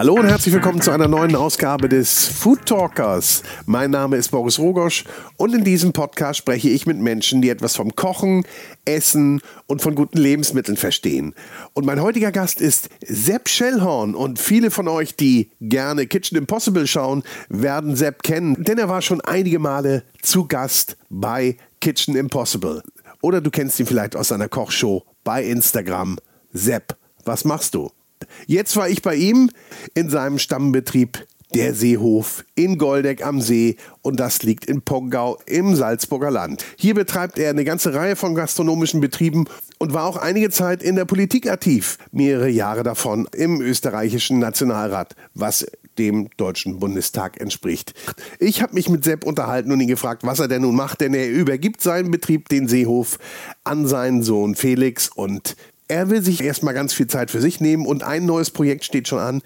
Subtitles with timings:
[0.00, 3.42] Hallo und herzlich willkommen zu einer neuen Ausgabe des Food Talkers.
[3.66, 5.04] Mein Name ist Boris Rogosch
[5.36, 8.46] und in diesem Podcast spreche ich mit Menschen, die etwas vom Kochen,
[8.86, 11.34] Essen und von guten Lebensmitteln verstehen.
[11.74, 16.86] Und mein heutiger Gast ist Sepp Schellhorn und viele von euch, die gerne Kitchen Impossible
[16.86, 22.82] schauen, werden Sepp kennen, denn er war schon einige Male zu Gast bei Kitchen Impossible.
[23.20, 26.18] Oder du kennst ihn vielleicht aus seiner Kochshow bei Instagram.
[26.54, 27.90] Sepp, was machst du?
[28.46, 29.50] Jetzt war ich bei ihm
[29.94, 35.74] in seinem Stammbetrieb der Seehof in Goldeck am See und das liegt in Pongau im
[35.74, 36.64] Salzburger Land.
[36.76, 39.46] Hier betreibt er eine ganze Reihe von gastronomischen Betrieben
[39.78, 45.16] und war auch einige Zeit in der Politik aktiv, mehrere Jahre davon im österreichischen Nationalrat,
[45.34, 45.66] was
[45.98, 47.92] dem Deutschen Bundestag entspricht.
[48.38, 51.12] Ich habe mich mit Sepp unterhalten und ihn gefragt, was er denn nun macht, denn
[51.14, 53.18] er übergibt seinen Betrieb, den Seehof,
[53.64, 55.56] an seinen Sohn Felix und
[55.90, 59.08] er will sich erstmal ganz viel Zeit für sich nehmen und ein neues Projekt steht
[59.08, 59.42] schon an,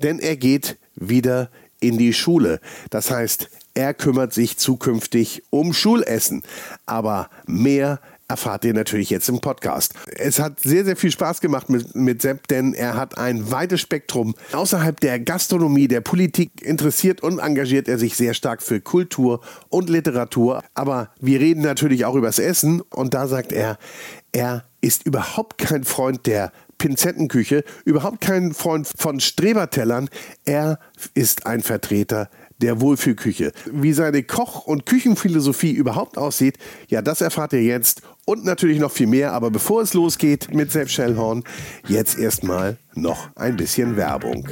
[0.00, 2.60] denn er geht wieder in die Schule.
[2.90, 6.42] Das heißt, er kümmert sich zukünftig um Schulessen.
[6.86, 9.94] Aber mehr erfahrt ihr natürlich jetzt im Podcast.
[10.14, 13.80] Es hat sehr, sehr viel Spaß gemacht mit, mit Sepp, denn er hat ein weites
[13.80, 14.34] Spektrum.
[14.52, 19.88] Außerhalb der Gastronomie, der Politik interessiert und engagiert er sich sehr stark für Kultur und
[19.88, 20.62] Literatur.
[20.74, 23.78] Aber wir reden natürlich auch übers Essen und da sagt er,
[24.38, 30.08] er ist überhaupt kein Freund der Pinzettenküche, überhaupt kein Freund von Strebertellern.
[30.44, 30.78] Er
[31.14, 33.50] ist ein Vertreter der Wohlfühlküche.
[33.72, 38.92] Wie seine Koch- und Küchenphilosophie überhaupt aussieht, ja, das erfahrt ihr jetzt und natürlich noch
[38.92, 39.32] viel mehr.
[39.32, 41.42] Aber bevor es losgeht mit Sepp Schellhorn,
[41.88, 44.48] jetzt erstmal noch ein bisschen Werbung.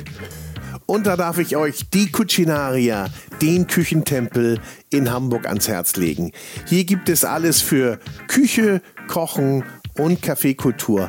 [0.87, 3.09] Und da darf ich euch die Cucinaria,
[3.43, 6.33] den Küchentempel in Hamburg ans Herz legen.
[6.67, 7.99] Hier gibt es alles für
[8.29, 9.65] Küche, Kochen
[9.99, 11.09] und Kaffeekultur.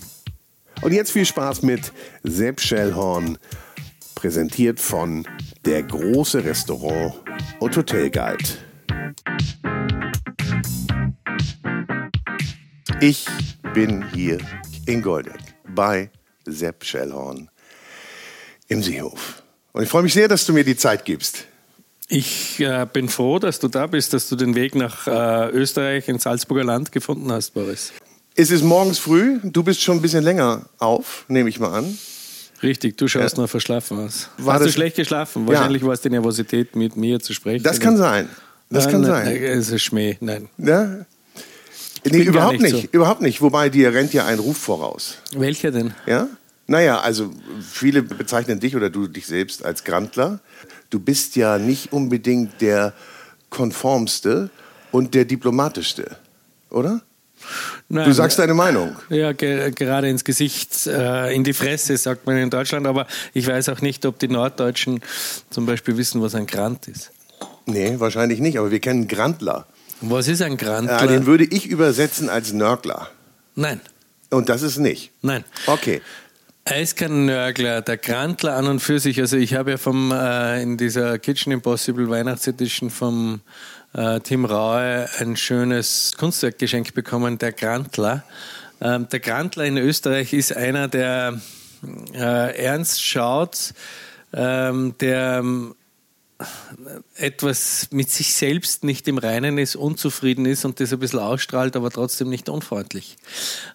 [0.81, 1.91] Und jetzt viel Spaß mit
[2.23, 3.37] Sepp Schellhorn,
[4.15, 5.27] präsentiert von
[5.63, 7.13] Der große Restaurant
[7.59, 8.43] und Hotelguide.
[12.99, 13.27] Ich
[13.73, 14.39] bin hier
[14.87, 15.39] in Goldeck
[15.75, 16.09] bei
[16.45, 17.49] Sepp Schellhorn
[18.67, 19.43] im Seehof.
[19.73, 21.45] Und ich freue mich sehr, dass du mir die Zeit gibst.
[22.07, 26.09] Ich äh, bin froh, dass du da bist, dass du den Weg nach äh, Österreich
[26.09, 27.93] ins Salzburger Land gefunden hast, Boris.
[28.35, 31.97] Es ist morgens früh, du bist schon ein bisschen länger auf, nehme ich mal an.
[32.63, 33.43] Richtig, du schaust ja.
[33.43, 34.29] noch verschlafen aus.
[34.37, 35.47] War Hast du schlecht geschlafen?
[35.47, 35.87] Wahrscheinlich ja.
[35.87, 37.63] war es die Nervosität, mit mir zu sprechen.
[37.63, 38.29] Das kann sein.
[38.69, 39.25] Das nein, kann nein, sein.
[39.25, 40.47] Nein, es ist Schmäh, nein.
[40.57, 41.05] Ja?
[42.05, 42.87] Nee, überhaupt nicht, nicht so.
[42.91, 43.41] überhaupt nicht.
[43.41, 45.17] Wobei dir rennt ja ein Ruf voraus.
[45.33, 45.93] Welcher denn?
[46.05, 46.27] Ja?
[46.67, 47.31] Naja, also
[47.61, 50.39] viele bezeichnen dich oder du dich selbst als Grantler.
[50.89, 52.93] Du bist ja nicht unbedingt der
[53.49, 54.49] konformste
[54.91, 56.17] und der diplomatischste,
[56.69, 57.01] oder?
[57.89, 58.95] Nein, du sagst deine Meinung.
[59.09, 62.87] Ja, ge gerade ins Gesicht, äh, in die Fresse, sagt man in Deutschland.
[62.87, 65.01] Aber ich weiß auch nicht, ob die Norddeutschen
[65.49, 67.11] zum Beispiel wissen, was ein Grant ist.
[67.65, 68.57] Nee, wahrscheinlich nicht.
[68.57, 69.65] Aber wir kennen Grantler.
[70.01, 70.99] Was ist ein Grantler?
[70.99, 73.09] Ja, den würde ich übersetzen als Nörgler.
[73.55, 73.79] Nein.
[74.29, 75.11] Und das ist nicht?
[75.21, 75.43] Nein.
[75.67, 76.01] Okay.
[76.63, 79.19] Er ist kein Nörgler, der Grantler an und für sich.
[79.19, 83.41] Also ich habe ja vom, äh, in dieser Kitchen Impossible Weihnachtsedition vom
[83.93, 88.23] äh, Tim Raue ein schönes Kunstwerk geschenkt bekommen, der Grantler.
[88.79, 91.39] Ähm, der Grantler in Österreich ist einer, der
[92.13, 93.73] äh, ernst schaut,
[94.33, 95.75] ähm, der ähm,
[97.15, 101.75] etwas mit sich selbst nicht im Reinen ist, unzufrieden ist und das ein bisschen ausstrahlt,
[101.75, 103.17] aber trotzdem nicht unfreundlich.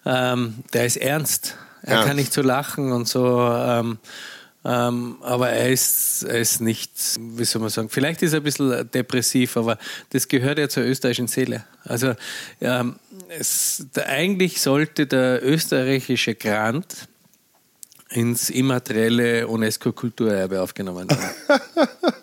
[0.05, 1.55] Ähm, der ist ernst.
[1.83, 2.03] Er ja.
[2.03, 3.49] kann nicht so lachen und so.
[3.49, 3.99] Ähm,
[4.67, 8.43] ähm, aber er ist, er ist nicht, wie soll man sagen, vielleicht ist er ein
[8.43, 9.77] bisschen depressiv, aber
[10.09, 11.63] das gehört ja zur österreichischen Seele.
[11.85, 12.15] Also
[12.59, 12.97] ähm,
[13.29, 17.07] es, der, eigentlich sollte der österreichische Grant
[18.09, 21.29] ins immaterielle UNESCO-Kulturerbe aufgenommen werden.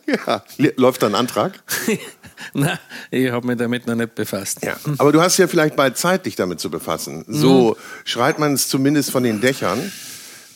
[0.26, 0.44] ja,
[0.76, 1.62] läuft da ein Antrag?
[2.52, 2.78] Na,
[3.10, 4.62] ich habe mich damit noch nicht befasst.
[4.62, 7.24] Ja, aber du hast ja vielleicht bald Zeit, dich damit zu befassen.
[7.26, 7.76] So mhm.
[8.04, 9.90] schreit man es zumindest von den Dächern.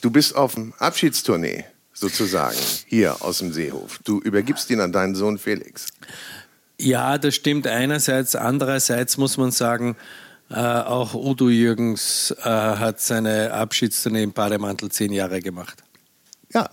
[0.02, 1.64] Du bist auf dem Abschiedstournee
[1.98, 4.00] sozusagen hier aus dem Seehof.
[4.04, 5.86] Du übergibst ihn an deinen Sohn Felix.
[6.80, 8.36] Ja, das stimmt einerseits.
[8.36, 9.96] Andererseits muss man sagen,
[10.50, 15.82] äh, auch Udo Jürgens äh, hat seine Abschiedstournee im Bademantel zehn Jahre gemacht.
[16.52, 16.70] Ja.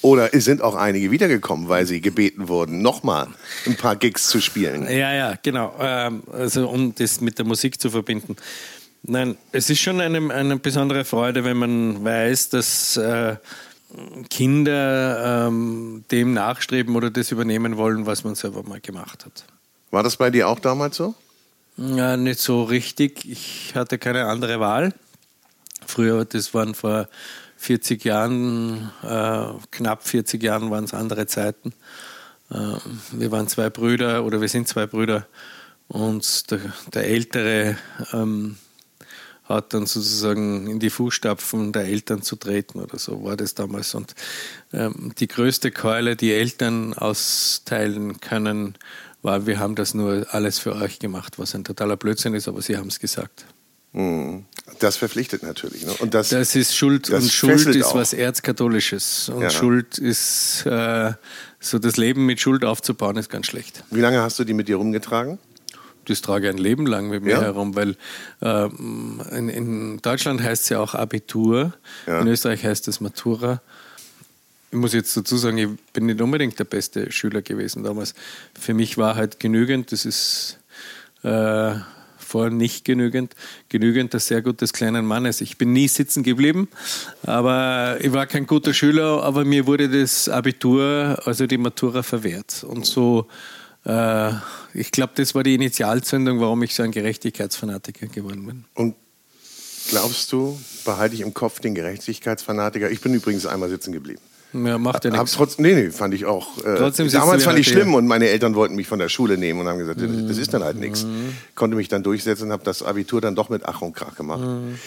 [0.00, 3.28] Oder es sind auch einige wiedergekommen, weil sie gebeten wurden, nochmal
[3.66, 4.82] ein paar Gigs zu spielen.
[4.90, 5.76] Ja, ja, genau.
[5.78, 8.34] Ähm, also um das mit der Musik zu verbinden.
[9.04, 13.36] Nein, es ist schon eine, eine besondere Freude, wenn man weiß, dass äh,
[14.30, 19.44] Kinder ähm, dem nachstreben oder das übernehmen wollen, was man selber mal gemacht hat.
[19.90, 21.14] War das bei dir auch damals so?
[21.76, 23.24] Ja, nicht so richtig.
[23.24, 24.94] Ich hatte keine andere Wahl.
[25.86, 27.08] Früher, das waren vor
[27.56, 31.72] 40 Jahren, äh, knapp 40 Jahren waren es andere Zeiten.
[32.50, 32.76] Äh,
[33.12, 35.26] wir waren zwei Brüder oder wir sind zwei Brüder
[35.88, 36.60] und der,
[36.92, 37.76] der Ältere
[38.12, 38.56] ähm,
[39.44, 43.94] hat dann sozusagen in die Fußstapfen der Eltern zu treten oder so war das damals.
[43.94, 44.14] Und
[44.72, 48.76] ähm, die größte Keule, die Eltern austeilen können,
[49.22, 52.62] war, wir haben das nur alles für euch gemacht, was ein totaler Blödsinn ist, aber
[52.62, 53.46] sie haben es gesagt.
[53.92, 54.46] Hm.
[54.78, 55.84] Das verpflichtet natürlich.
[55.84, 55.92] Ne?
[55.98, 57.94] Und das, das ist Schuld das und Schuld ist auch.
[57.94, 59.28] was Erzkatholisches.
[59.28, 59.50] Und ja.
[59.50, 61.12] Schuld ist äh,
[61.60, 63.84] so das Leben mit Schuld aufzubauen, ist ganz schlecht.
[63.90, 65.38] Wie lange hast du die mit dir rumgetragen?
[66.06, 67.42] Das trage ich ein Leben lang mit mir ja.
[67.42, 67.96] herum, weil
[68.40, 68.68] äh,
[69.36, 71.74] in, in, Deutschland heißt es ja auch Abitur,
[72.06, 72.20] ja.
[72.20, 73.60] in Österreich heißt es Matura
[74.72, 78.14] ich muss jetzt dazu sagen, ich bin nicht unbedingt der beste Schüler gewesen damals.
[78.58, 80.58] Für mich war halt genügend, das ist
[81.22, 81.74] äh,
[82.16, 83.36] vorher nicht genügend,
[83.68, 85.42] genügend des sehr gutes kleinen Mannes.
[85.42, 86.68] Ich bin nie sitzen geblieben,
[87.22, 92.64] aber ich war kein guter Schüler, aber mir wurde das Abitur, also die Matura verwehrt.
[92.64, 93.28] Und so,
[93.84, 94.32] äh,
[94.74, 98.64] ich glaube, das war die Initialzündung, warum ich so ein Gerechtigkeitsfanatiker geworden bin.
[98.74, 98.94] Und
[99.90, 102.90] glaubst du, behalte ich im Kopf den Gerechtigkeitsfanatiker?
[102.90, 104.20] Ich bin übrigens einmal sitzen geblieben.
[104.52, 105.32] Ja, macht ja nichts.
[105.32, 106.58] Trotzdem, nee, nee, fand ich auch.
[106.58, 109.60] Äh, Trotzdem damals fand ich schlimm und meine Eltern wollten mich von der Schule nehmen
[109.60, 110.28] und haben gesagt, mhm.
[110.28, 111.04] das ist dann halt nichts.
[111.04, 111.34] Mhm.
[111.54, 114.42] Konnte mich dann durchsetzen und habe das Abitur dann doch mit Ach und Krach gemacht.
[114.42, 114.78] Mhm.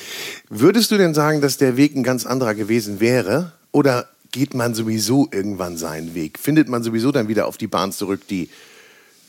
[0.49, 3.53] Würdest du denn sagen, dass der Weg ein ganz anderer gewesen wäre?
[3.71, 6.37] Oder geht man sowieso irgendwann seinen Weg?
[6.37, 8.49] Findet man sowieso dann wieder auf die Bahn zurück, die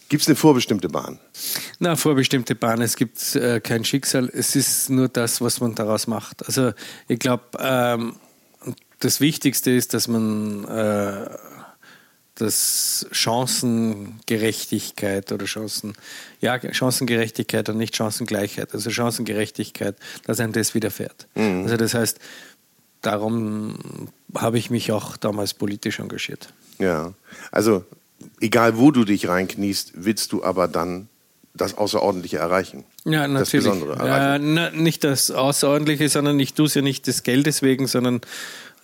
[0.08, 1.18] Gibt es eine vorbestimmte Bahn?
[1.78, 2.80] Na, vorbestimmte Bahn.
[2.80, 4.30] Es gibt äh, kein Schicksal.
[4.32, 6.46] Es ist nur das, was man daraus macht.
[6.46, 6.72] Also
[7.08, 8.14] ich glaube, ähm,
[9.00, 11.26] das Wichtigste ist, dass man äh,
[12.36, 15.94] dass Chancengerechtigkeit oder Chancen,
[16.40, 21.26] ja, Chancengerechtigkeit und nicht Chancengleichheit, also Chancengerechtigkeit, dass einem das widerfährt.
[21.34, 21.62] Mhm.
[21.62, 22.18] Also das heißt,
[23.00, 23.78] darum
[24.34, 26.52] habe ich mich auch damals politisch engagiert.
[26.78, 27.14] Ja,
[27.50, 27.86] also
[28.40, 31.08] egal wo du dich reinkniest, willst du aber dann
[31.54, 32.84] das Außerordentliche erreichen.
[33.04, 33.64] Ja, natürlich.
[33.64, 34.54] Das Besondere erreichen.
[34.54, 38.20] Na, nicht das Außerordentliche, sondern ich tue es ja nicht des Geldes wegen, sondern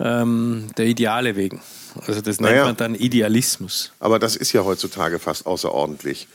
[0.00, 1.60] ähm, der Ideale wegen.
[2.06, 3.92] Also das nennt naja, man dann Idealismus.
[4.00, 6.28] Aber das ist ja heutzutage fast außerordentlich,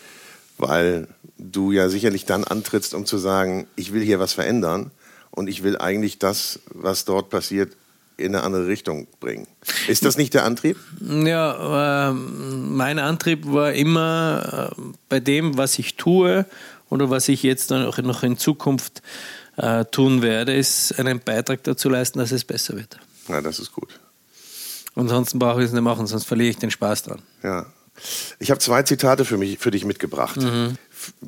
[0.58, 1.08] weil
[1.38, 4.92] du ja sicherlich dann antrittst, um zu sagen, ich will hier was verändern
[5.32, 7.74] und ich will eigentlich das, was dort passiert,
[8.18, 9.48] in eine andere Richtung bringen.
[9.88, 10.78] Ist das nicht der Antrieb?
[11.02, 16.46] Ja, äh, mein Antrieb war immer äh, bei dem, was ich tue
[16.90, 19.02] oder was ich jetzt noch in Zukunft
[19.58, 23.00] äh, tun werde, ist einen Beitrag dazu leisten, dass es besser wird.
[23.28, 24.00] Ja, das ist gut.
[24.96, 27.22] Ansonsten brauche ich es nicht machen, sonst verliere ich den Spaß dran.
[27.44, 27.68] Ja.
[28.40, 30.38] Ich habe zwei Zitate für, mich, für dich mitgebracht.
[30.38, 30.76] Mhm.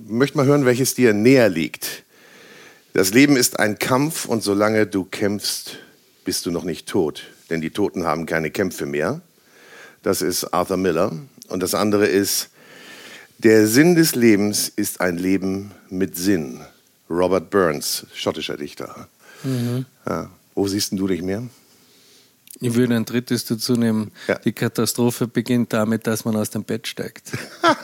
[0.07, 2.03] Möchte mal hören, welches dir näher liegt.
[2.93, 5.77] Das Leben ist ein Kampf und solange du kämpfst,
[6.29, 7.23] bist du noch nicht tot.
[7.49, 9.21] Denn die Toten haben keine Kämpfe mehr.
[10.03, 11.11] Das ist Arthur Miller.
[11.47, 12.49] Und das andere ist,
[13.39, 16.61] der Sinn des Lebens ist ein Leben mit Sinn.
[17.09, 19.07] Robert Burns, schottischer Dichter.
[19.41, 19.87] Mhm.
[20.07, 20.29] Ja.
[20.53, 21.47] Wo siehst du dich mehr?
[22.59, 24.11] Ich würde ein drittes dazu nehmen.
[24.27, 24.35] Ja.
[24.37, 27.31] Die Katastrophe beginnt damit, dass man aus dem Bett steigt.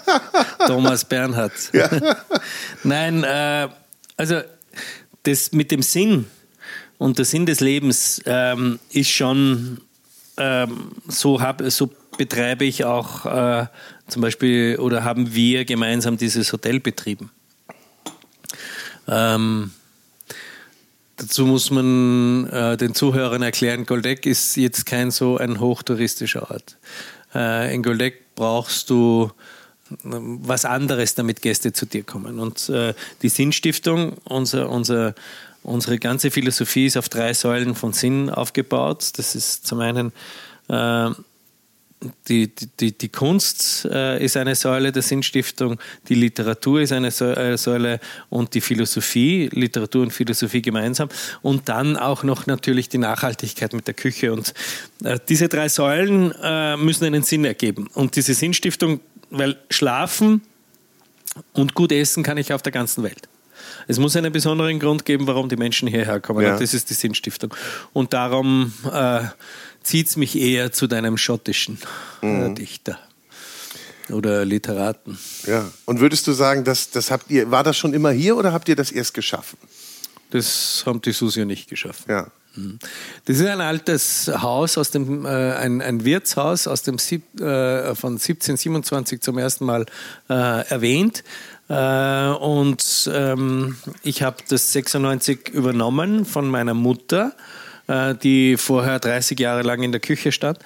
[0.68, 1.52] Thomas Bernhard.
[2.84, 3.70] Nein, äh,
[4.16, 4.42] also
[5.24, 6.28] das mit dem Sinn
[6.98, 9.82] und der Sinn des Lebens ähm, ist schon
[10.38, 13.68] ähm, so, hab, so betreibe ich auch äh,
[14.08, 17.32] zum Beispiel oder haben wir gemeinsam dieses Hotel betrieben.
[19.08, 19.72] Ähm,
[21.18, 26.78] Dazu muss man äh, den Zuhörern erklären, Goldeck ist jetzt kein so ein hochtouristischer Ort.
[27.34, 29.32] Äh, in Goldeck brauchst du
[30.04, 32.40] ähm, was anderes, damit Gäste zu dir kommen.
[32.40, 35.16] Und äh, die Sinnstiftung, unser, unser,
[35.66, 39.12] unsere ganze Philosophie ist auf drei Säulen von Sinn aufgebaut.
[39.18, 40.12] Das ist zum einen
[40.70, 41.10] äh,
[42.28, 47.58] die, die, die Kunst äh, ist eine Säule der Sinnstiftung, die Literatur ist eine äh,
[47.58, 51.10] Säule und die Philosophie, Literatur und Philosophie gemeinsam
[51.42, 54.34] und dann auch noch natürlich die Nachhaltigkeit mit der Küche.
[54.34, 54.54] Und
[55.04, 57.88] äh, diese drei Säulen äh, müssen einen Sinn ergeben.
[57.94, 59.00] Und diese Sinnstiftung,
[59.32, 60.42] weil schlafen
[61.54, 63.28] und gut essen kann ich auf der ganzen Welt.
[63.88, 66.44] Es muss einen besonderen Grund geben, warum die Menschen hierher kommen.
[66.44, 66.58] Ja.
[66.58, 67.54] Das ist die Sinnstiftung.
[67.94, 69.22] Und darum äh,
[69.84, 71.78] zieht es mich eher zu deinem schottischen
[72.22, 72.56] äh, mhm.
[72.56, 73.00] Dichter
[74.10, 75.18] oder Literaten.
[75.46, 75.72] Ja.
[75.86, 78.70] Und würdest du sagen, dass das habt ihr, war das schon immer hier oder habt
[78.70, 79.58] ihr das erst geschaffen?
[80.32, 82.06] Das haben die Susi nicht geschaffen.
[82.10, 82.28] Ja.
[82.56, 82.80] Mhm.
[83.26, 87.96] Das ist ein altes Haus aus dem, äh, ein, ein Wirtshaus aus dem Sieb, äh,
[87.96, 89.86] von 1727 zum ersten Mal
[90.30, 90.34] äh,
[90.68, 91.24] erwähnt.
[91.68, 97.34] Äh, und ähm, ich habe das 96 übernommen von meiner Mutter
[97.88, 100.60] äh, die vorher 30 Jahre lang in der Küche stand.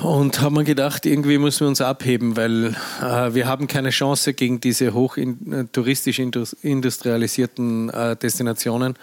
[0.00, 4.32] Und haben wir gedacht, irgendwie müssen wir uns abheben, weil äh, wir haben keine Chance
[4.32, 8.94] gegen diese hoch in, äh, touristisch industrialisierten äh, Destinationen.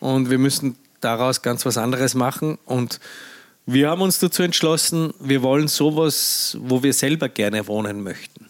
[0.00, 2.58] Und wir müssen daraus ganz was anderes machen.
[2.66, 3.00] Und
[3.64, 8.43] wir haben uns dazu entschlossen, wir wollen sowas, wo wir selber gerne wohnen möchten.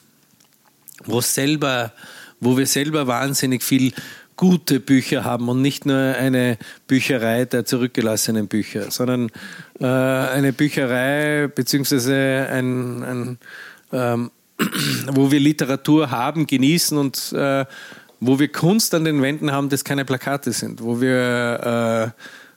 [1.06, 1.92] Wo selber,
[2.40, 3.92] wo wir selber wahnsinnig viel
[4.36, 9.30] gute Bücher haben und nicht nur eine Bücherei der zurückgelassenen Bücher, sondern
[9.80, 13.38] äh, eine Bücherei beziehungsweise ein, ein
[13.92, 14.30] ähm,
[15.12, 17.64] wo wir Literatur haben, genießen und äh,
[18.20, 22.14] wo wir Kunst an den Wänden haben, das keine Plakate sind, wo wir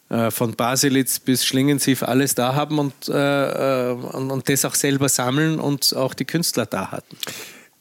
[0.10, 4.64] äh, äh von Baselitz bis Schlingensief alles da haben und, äh, äh, und, und das
[4.64, 7.18] auch selber sammeln und auch die Künstler da hatten.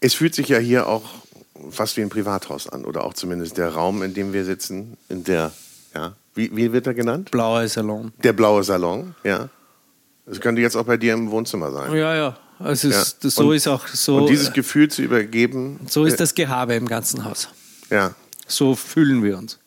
[0.01, 1.03] Es fühlt sich ja hier auch
[1.71, 5.25] fast wie ein Privathaus an oder auch zumindest der Raum, in dem wir sitzen, in
[5.25, 5.53] der,
[5.95, 7.31] ja, wie, wie wird er genannt?
[7.31, 8.13] Blaue Salon.
[8.23, 9.49] Der blaue Salon, ja.
[10.27, 11.95] Das könnte jetzt auch bei dir im Wohnzimmer sein.
[11.95, 12.37] Ja, ja.
[12.59, 13.01] Also ja.
[13.01, 14.19] Ist, so und, ist auch so.
[14.19, 15.81] Und dieses Gefühl zu übergeben.
[15.89, 17.49] So ist das Gehabe im ganzen Haus.
[17.91, 18.15] Ja.
[18.47, 19.59] So fühlen wir uns.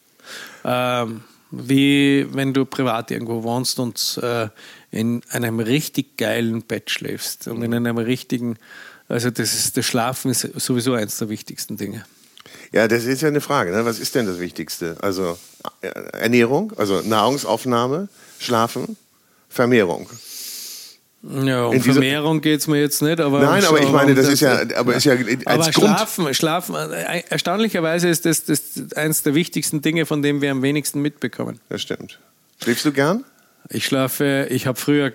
[0.64, 1.22] Ähm,
[1.52, 4.50] wie wenn du privat irgendwo wohnst und äh,
[4.92, 8.58] in einem richtig geilen Bett schläfst und in einem richtigen
[9.10, 12.06] also das, ist, das Schlafen ist sowieso eines der wichtigsten Dinge.
[12.72, 13.72] Ja, das ist ja eine Frage.
[13.72, 13.84] Ne?
[13.84, 14.96] Was ist denn das Wichtigste?
[15.02, 15.38] Also
[15.82, 18.08] äh, Ernährung, also Nahrungsaufnahme,
[18.40, 18.96] Schlafen,
[19.50, 20.08] Vermehrung.
[21.22, 23.20] Ja, um Vermehrung geht es mir jetzt nicht.
[23.20, 25.14] Aber Nein, aber ich meine, das ist ja, aber ist ja
[25.46, 30.42] als aber Schlafen, Schlafen, äh, erstaunlicherweise ist das, das eines der wichtigsten Dinge, von dem
[30.42, 31.60] wir am wenigsten mitbekommen.
[31.68, 32.20] Das stimmt.
[32.64, 33.26] Schläfst du gern?
[33.70, 35.12] Ich schlafe, ich habe früher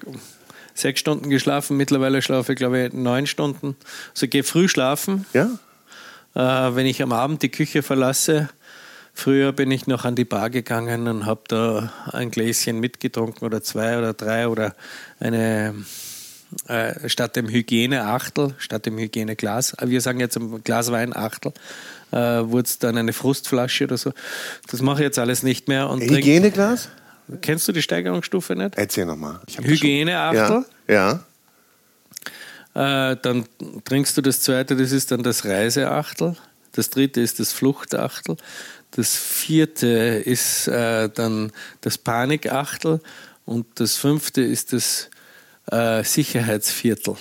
[0.74, 3.76] sechs Stunden geschlafen, mittlerweile schlafe ich, glaube ich, neun Stunden.
[4.12, 5.24] Also ich gehe früh schlafen.
[5.32, 5.50] Ja.
[6.34, 8.48] Äh, wenn ich am Abend die Küche verlasse,
[9.16, 13.62] Früher bin ich noch an die Bar gegangen und habe da ein Gläschen mitgetrunken oder
[13.62, 14.74] zwei oder drei oder
[15.20, 15.72] eine
[16.66, 21.52] äh, statt dem Hygieneachtel, statt dem Hygieneglas, wir sagen jetzt ein Glas Wein Achtel,
[22.10, 24.12] äh, wurde es dann eine Frustflasche oder so.
[24.68, 25.88] Das mache ich jetzt alles nicht mehr.
[25.88, 26.82] Und Hygieneglas?
[26.82, 27.03] Trink,
[27.40, 28.76] Kennst du die Steigerungsstufe nicht?
[28.76, 29.40] Erzähl nochmal.
[29.62, 30.64] Hygieneachtel.
[30.88, 31.20] Ja.
[32.74, 33.10] ja.
[33.10, 33.46] Äh, dann
[33.84, 36.36] trinkst du das zweite, das ist dann das Reiseachtel.
[36.72, 38.36] Das dritte ist das Fluchtachtel.
[38.90, 43.00] Das vierte ist äh, dann das Panikachtel.
[43.46, 45.08] Und das fünfte ist das
[45.70, 47.16] äh, Sicherheitsviertel.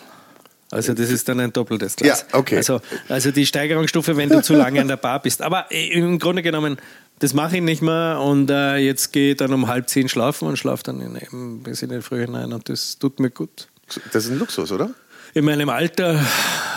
[0.72, 2.26] Also das ist dann ein doppeltes Glas.
[2.32, 2.58] Ja, okay.
[2.58, 5.44] Also, also die Steigerungsstufe, wenn du zu lange an der Bar bist.
[5.44, 6.78] Aber im Grunde genommen
[7.24, 10.46] das mache ich nicht mehr und äh, jetzt gehe ich dann um halb zehn schlafen
[10.46, 13.70] und schlafe dann in, in, bis in den Früh hinein und das tut mir gut.
[14.12, 14.90] Das ist ein Luxus, oder?
[15.34, 16.20] In meinem Alter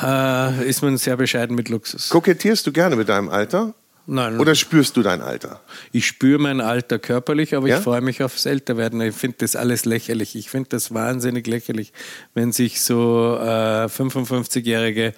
[0.05, 2.11] äh, ist man sehr bescheiden mit Luxus.
[2.11, 3.75] Kokettierst du gerne mit deinem Alter?
[4.07, 4.39] Nein.
[4.39, 5.61] Oder spürst du dein Alter?
[5.91, 7.79] Ich spüre mein Alter körperlich, aber ja?
[7.79, 9.01] ich freue mich aufs Älterwerden.
[9.01, 10.37] Ich finde das alles lächerlich.
[10.37, 11.93] Ich finde das wahnsinnig lächerlich,
[12.35, 15.13] wenn sich so äh, 55-Jährige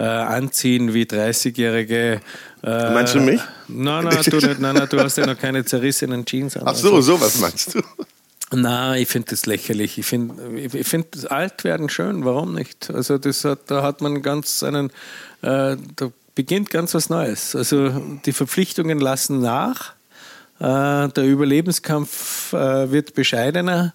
[0.00, 2.20] äh, anziehen wie 30-Jährige.
[2.62, 3.40] Äh, meinst du mich?
[3.68, 4.58] Nein, nein, du nicht.
[4.58, 6.62] Nein, nein, du hast ja noch keine zerrissenen Jeans an.
[6.64, 7.16] Ach so, also.
[7.16, 7.82] sowas meinst du?
[8.52, 9.98] Nein, ich finde das lächerlich.
[9.98, 12.90] Ich finde ich find das Altwerden schön, warum nicht?
[12.90, 14.90] Also das hat, da hat man ganz einen,
[15.42, 17.54] äh, da beginnt ganz was Neues.
[17.54, 17.90] Also
[18.24, 19.92] die Verpflichtungen lassen nach,
[20.60, 23.92] äh, der Überlebenskampf äh, wird bescheidener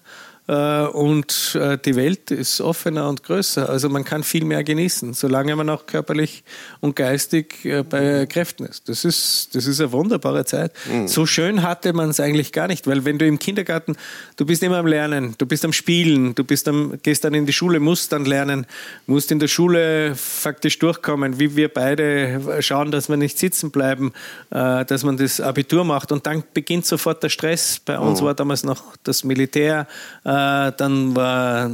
[0.52, 3.68] und äh, die Welt ist offener und größer.
[3.68, 6.44] Also man kann viel mehr genießen, solange man auch körperlich
[6.80, 8.88] und geistig äh, bei Kräften ist.
[8.88, 10.72] Das ist, das ist eine wunderbare Zeit.
[10.88, 11.08] Mhm.
[11.08, 13.96] So schön hatte man es eigentlich gar nicht, weil wenn du im Kindergarten,
[14.36, 17.46] du bist immer am Lernen, du bist am Spielen, du bist am, gehst dann in
[17.46, 18.66] die Schule, musst dann lernen,
[19.06, 24.12] musst in der Schule faktisch durchkommen, wie wir beide schauen, dass wir nicht sitzen bleiben,
[24.50, 27.80] dass man das Abitur macht und dann beginnt sofort der Stress.
[27.84, 28.26] Bei uns mhm.
[28.26, 29.88] war damals noch das Militär,
[30.24, 30.35] äh,
[30.72, 31.68] dann war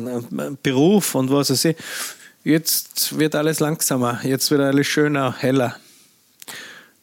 [0.63, 1.77] Beruf und was weiß ich.
[2.45, 5.77] Jetzt wird alles langsamer, jetzt wird alles schöner, heller,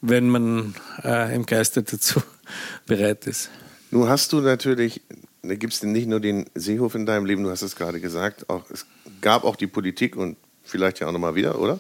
[0.02, 2.22] wenn man äh, im Geiste dazu
[2.86, 3.50] bereit ist.
[3.92, 5.02] Nun hast du natürlich,
[5.42, 8.50] da gibt es nicht nur den Seehof in deinem Leben, du hast es gerade gesagt,
[8.50, 8.86] auch, es
[9.22, 11.80] gab auch die Politik und vielleicht ja auch nochmal wieder, oder?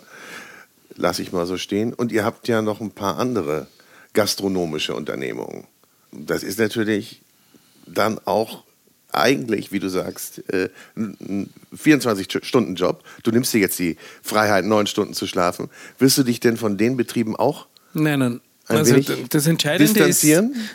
[0.95, 1.93] Lass ich mal so stehen.
[1.93, 3.67] Und ihr habt ja noch ein paar andere
[4.13, 5.67] gastronomische Unternehmungen.
[6.11, 7.21] Das ist natürlich
[7.85, 8.63] dann auch
[9.11, 13.03] eigentlich, wie du sagst, äh, ein 24-Stunden-Job.
[13.23, 15.69] Du nimmst dir jetzt die Freiheit, neun Stunden zu schlafen.
[15.97, 17.67] Wirst du dich denn von den Betrieben auch?
[17.93, 18.41] Nein, nein.
[18.67, 18.99] also
[19.29, 20.25] das Entscheidende ist,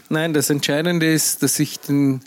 [0.08, 2.22] nein, das Entscheidende ist, dass ich den,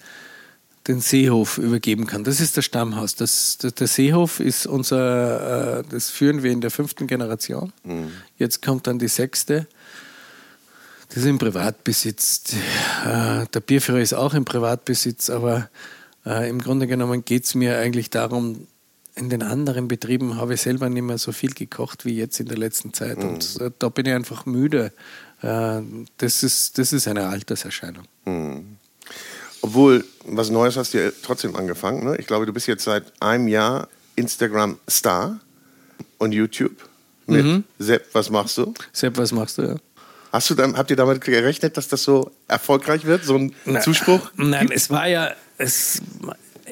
[0.87, 2.23] den Seehof übergeben kann.
[2.23, 3.15] Das ist das Stammhaus.
[3.15, 7.73] Das, das der Seehof ist unser, äh, das führen wir in der fünften Generation.
[7.83, 8.11] Mhm.
[8.37, 9.67] Jetzt kommt dann die sechste.
[11.09, 12.53] Das ist im Privatbesitz.
[13.05, 15.69] Äh, der Bierführer ist auch im Privatbesitz, aber
[16.27, 18.67] äh, Im Grunde genommen geht es mir eigentlich darum,
[19.15, 22.47] in den anderen Betrieben habe ich selber nicht mehr so viel gekocht wie jetzt in
[22.47, 23.17] der letzten Zeit.
[23.17, 23.29] Mhm.
[23.29, 24.91] Und äh, da bin ich einfach müde.
[25.41, 25.81] Äh,
[26.17, 28.03] das, ist, das ist eine Alterserscheinung.
[28.25, 28.77] Mhm.
[29.61, 32.03] Obwohl, was Neues hast du ja trotzdem angefangen.
[32.03, 32.17] Ne?
[32.17, 35.39] Ich glaube, du bist jetzt seit einem Jahr Instagram-Star
[36.19, 36.75] und YouTube
[37.25, 37.63] mit mhm.
[37.79, 38.73] Sepp, was machst du?
[38.93, 39.75] Sepp, was machst du, ja.
[40.31, 43.79] Hast du dann, habt ihr damit gerechnet, dass das so erfolgreich wird, so ein Na,
[43.79, 44.31] Zuspruch?
[44.35, 46.01] Nein, es war ja, es,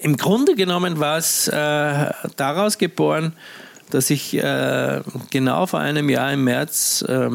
[0.01, 3.34] im Grunde genommen war es äh, daraus geboren,
[3.92, 7.30] dass ich äh, genau vor einem Jahr im März äh,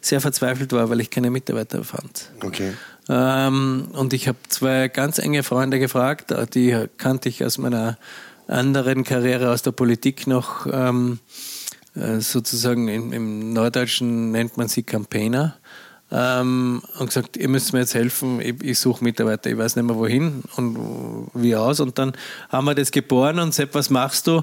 [0.00, 2.30] sehr verzweifelt war, weil ich keine Mitarbeiter fand.
[2.42, 2.72] Okay.
[3.08, 7.98] Ähm, und ich habe zwei ganz enge Freunde gefragt, die kannte ich aus meiner
[8.46, 10.66] anderen Karriere aus der Politik noch.
[10.70, 11.18] Ähm,
[11.94, 15.56] äh, sozusagen im, im Norddeutschen nennt man sie Campaigner
[16.12, 19.84] ähm, und gesagt, ihr müsst mir jetzt helfen, ich, ich suche Mitarbeiter, ich weiß nicht
[19.84, 21.80] mehr wohin und wie aus.
[21.80, 22.12] Und dann
[22.48, 24.42] haben wir das geboren und Sepp, was machst du?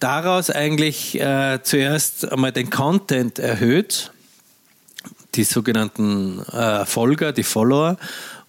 [0.00, 4.10] Daraus eigentlich äh, zuerst einmal den Content erhöht,
[5.34, 7.96] die sogenannten äh, Folger, die Follower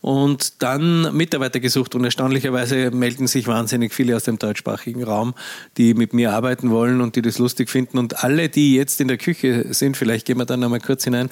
[0.01, 5.33] und dann Mitarbeiter gesucht und erstaunlicherweise melden sich wahnsinnig viele aus dem deutschsprachigen Raum,
[5.77, 9.07] die mit mir arbeiten wollen und die das lustig finden und alle, die jetzt in
[9.07, 11.29] der Küche sind, vielleicht gehen wir dann nochmal kurz hinein,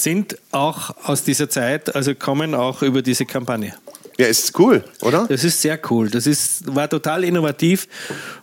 [0.00, 3.74] sind auch aus dieser Zeit, also kommen auch über diese Kampagne.
[4.20, 5.26] Ja, ist cool, oder?
[5.28, 6.10] Das ist sehr cool.
[6.10, 7.86] Das ist, war total innovativ.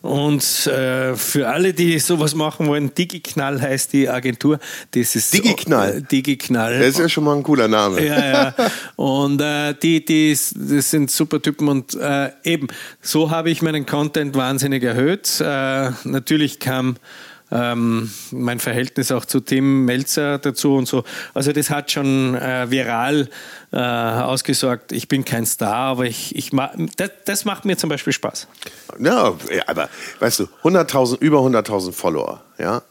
[0.01, 4.57] Und äh, für alle, die sowas machen wollen, DigiKnall heißt die Agentur.
[4.91, 5.97] Das ist DigiKnall.
[5.97, 6.79] Äh, DigiKnall.
[6.79, 8.05] Das ist ja schon mal ein cooler Name.
[8.05, 8.55] Ja, ja.
[8.95, 11.67] Und äh, die, die, das sind super Typen.
[11.67, 12.67] Und äh, eben,
[13.01, 15.41] so habe ich meinen Content wahnsinnig erhöht.
[15.41, 16.95] Äh, natürlich kam
[17.51, 21.03] ähm, mein Verhältnis auch zu Tim Melzer dazu und so.
[21.33, 23.29] Also das hat schon äh, viral
[23.71, 24.91] äh, ausgesorgt.
[24.91, 26.51] Ich bin kein Star, aber ich, ich
[26.97, 28.47] das, das macht mir zum Beispiel Spaß.
[28.99, 29.35] Ja,
[29.67, 32.81] aber weißt du, 100.000, über 100.000 Follower, ja,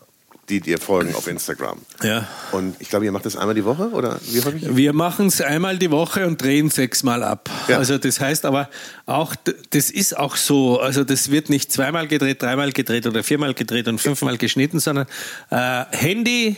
[0.48, 1.78] die dir folgen auf Instagram.
[2.02, 2.26] Ja.
[2.52, 4.76] Und ich glaube, ihr macht das einmal die Woche oder wie häufig?
[4.76, 7.48] Wir machen es einmal die Woche und drehen sechsmal ab.
[7.68, 7.78] Ja.
[7.78, 8.68] Also das heißt aber
[9.06, 9.34] auch,
[9.70, 10.80] das ist auch so.
[10.80, 15.06] Also das wird nicht zweimal gedreht, dreimal gedreht oder viermal gedreht und fünfmal geschnitten, sondern
[15.50, 16.56] äh, Handy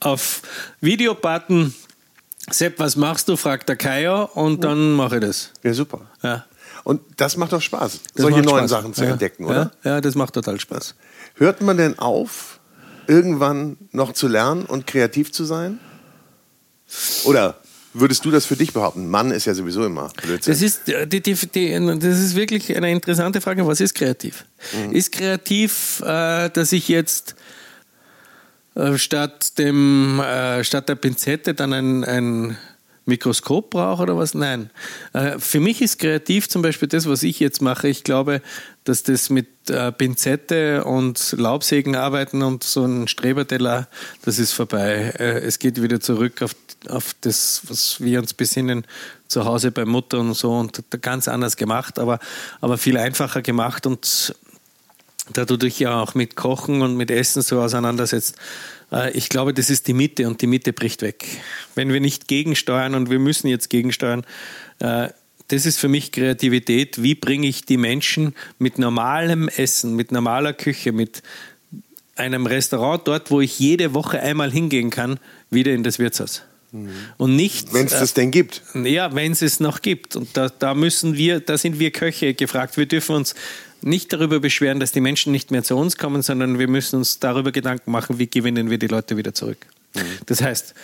[0.00, 0.42] auf
[0.80, 1.74] Videobutton.
[2.50, 3.36] Sepp, was machst du?
[3.36, 5.52] fragt der Kaya und dann mache ich das.
[5.62, 6.00] Ja, super.
[6.22, 6.44] Ja.
[6.84, 8.70] Und das macht doch Spaß, das solche neuen Spaß.
[8.70, 9.10] Sachen zu ja.
[9.10, 9.70] entdecken, oder?
[9.84, 10.94] Ja, ja, das macht total Spaß.
[11.40, 12.60] Hört man denn auf,
[13.06, 15.80] irgendwann noch zu lernen und kreativ zu sein?
[17.24, 17.56] Oder
[17.94, 19.08] würdest du das für dich behaupten?
[19.08, 20.52] Mann ist ja sowieso immer Blödsinn.
[20.52, 23.66] Das ist, die, die, die, das ist wirklich eine interessante Frage.
[23.66, 24.44] Was ist kreativ?
[24.74, 24.92] Mhm.
[24.92, 27.36] Ist kreativ, äh, dass ich jetzt
[28.74, 32.58] äh, statt, dem, äh, statt der Pinzette dann ein, ein
[33.10, 34.32] Mikroskop brauche oder was?
[34.32, 34.70] Nein.
[35.12, 37.88] Äh, für mich ist kreativ zum Beispiel das, was ich jetzt mache.
[37.88, 38.40] Ich glaube,
[38.84, 43.88] dass das mit äh, Pinzette und Laubsägen arbeiten und so ein Streberteller,
[44.24, 45.12] das ist vorbei.
[45.18, 46.56] Äh, es geht wieder zurück auf,
[46.88, 48.86] auf das, was wir uns besinnen,
[49.28, 52.18] zu Hause bei Mutter und so und ganz anders gemacht, aber,
[52.60, 54.34] aber viel einfacher gemacht und
[55.32, 58.36] da du dich ja auch mit Kochen und mit Essen so auseinandersetzt,
[59.12, 61.24] ich glaube, das ist die Mitte und die Mitte bricht weg.
[61.74, 64.24] Wenn wir nicht gegensteuern und wir müssen jetzt gegensteuern,
[64.80, 65.08] äh,
[65.48, 67.02] das ist für mich Kreativität.
[67.02, 71.22] Wie bringe ich die Menschen mit normalem Essen, mit normaler Küche, mit
[72.14, 75.18] einem Restaurant dort, wo ich jede Woche einmal hingehen kann,
[75.50, 76.42] wieder in das Wirtshaus?
[76.72, 76.90] Mhm.
[77.16, 77.72] Und nicht.
[77.72, 78.62] Wenn es das denn gibt.
[78.74, 80.14] Ja, wenn es es noch gibt.
[80.16, 82.76] Und da, da müssen wir, da sind wir Köche gefragt.
[82.76, 83.34] Wir dürfen uns
[83.82, 87.18] nicht darüber beschweren, dass die Menschen nicht mehr zu uns kommen, sondern wir müssen uns
[87.18, 89.58] darüber Gedanken machen, wie gewinnen wir die Leute wieder zurück.
[89.94, 90.00] Mhm.
[90.26, 90.74] Das heißt,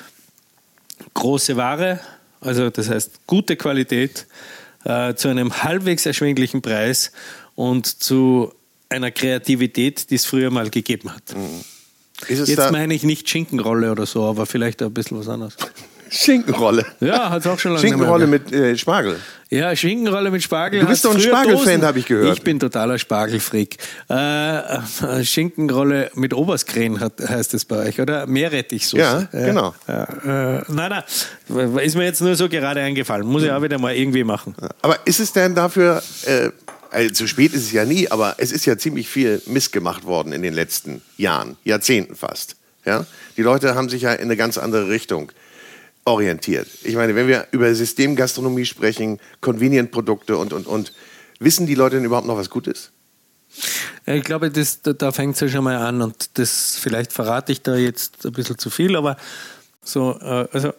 [1.14, 2.00] große Ware,
[2.40, 4.26] also das heißt gute Qualität
[4.84, 7.12] äh, zu einem halbwegs erschwinglichen Preis
[7.54, 8.52] und zu
[8.88, 11.36] einer Kreativität, die es früher mal gegeben hat.
[11.36, 11.64] Mhm.
[12.28, 15.56] Jetzt meine ich nicht Schinkenrolle oder so, aber vielleicht ein bisschen was anderes.
[16.16, 16.84] Schinkenrolle.
[17.00, 19.16] Ja, hat es auch schon lange Schinkenrolle mit äh, Spargel.
[19.48, 20.80] Ja, Schinkenrolle mit Spargel.
[20.80, 22.36] Du bist doch ein Spargelfan, habe ich gehört.
[22.36, 23.76] Ich bin totaler Spargelfreak.
[24.10, 28.26] Äh, äh, Schinkenrolle mit Oberskren heißt es bei euch, oder?
[28.26, 28.98] Meerrettichsoße.
[29.00, 29.74] Ja, genau.
[29.86, 30.90] Äh, nein,
[31.48, 33.26] nein, ist mir jetzt nur so gerade eingefallen.
[33.26, 34.56] Muss ich auch wieder mal irgendwie machen.
[34.82, 36.50] Aber ist es denn dafür, äh,
[36.90, 40.32] also zu spät ist es ja nie, aber es ist ja ziemlich viel missgemacht worden
[40.32, 42.56] in den letzten Jahren, Jahrzehnten fast.
[42.84, 43.04] Ja?
[43.36, 45.30] Die Leute haben sich ja in eine ganz andere Richtung
[46.06, 46.68] orientiert.
[46.84, 50.92] Ich meine, wenn wir über Systemgastronomie sprechen, Convenient-Produkte und, und, und,
[51.40, 52.92] wissen die Leute denn überhaupt noch, was gut ist?
[54.06, 57.62] Ich glaube, das, da, fängt es ja schon mal an und das vielleicht verrate ich
[57.62, 59.16] da jetzt ein bisschen zu viel, aber
[59.82, 60.72] so, äh, also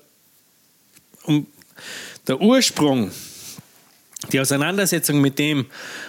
[1.24, 1.46] um,
[2.28, 3.12] der Ursprung,
[4.32, 5.66] die Auseinandersetzung mit dem,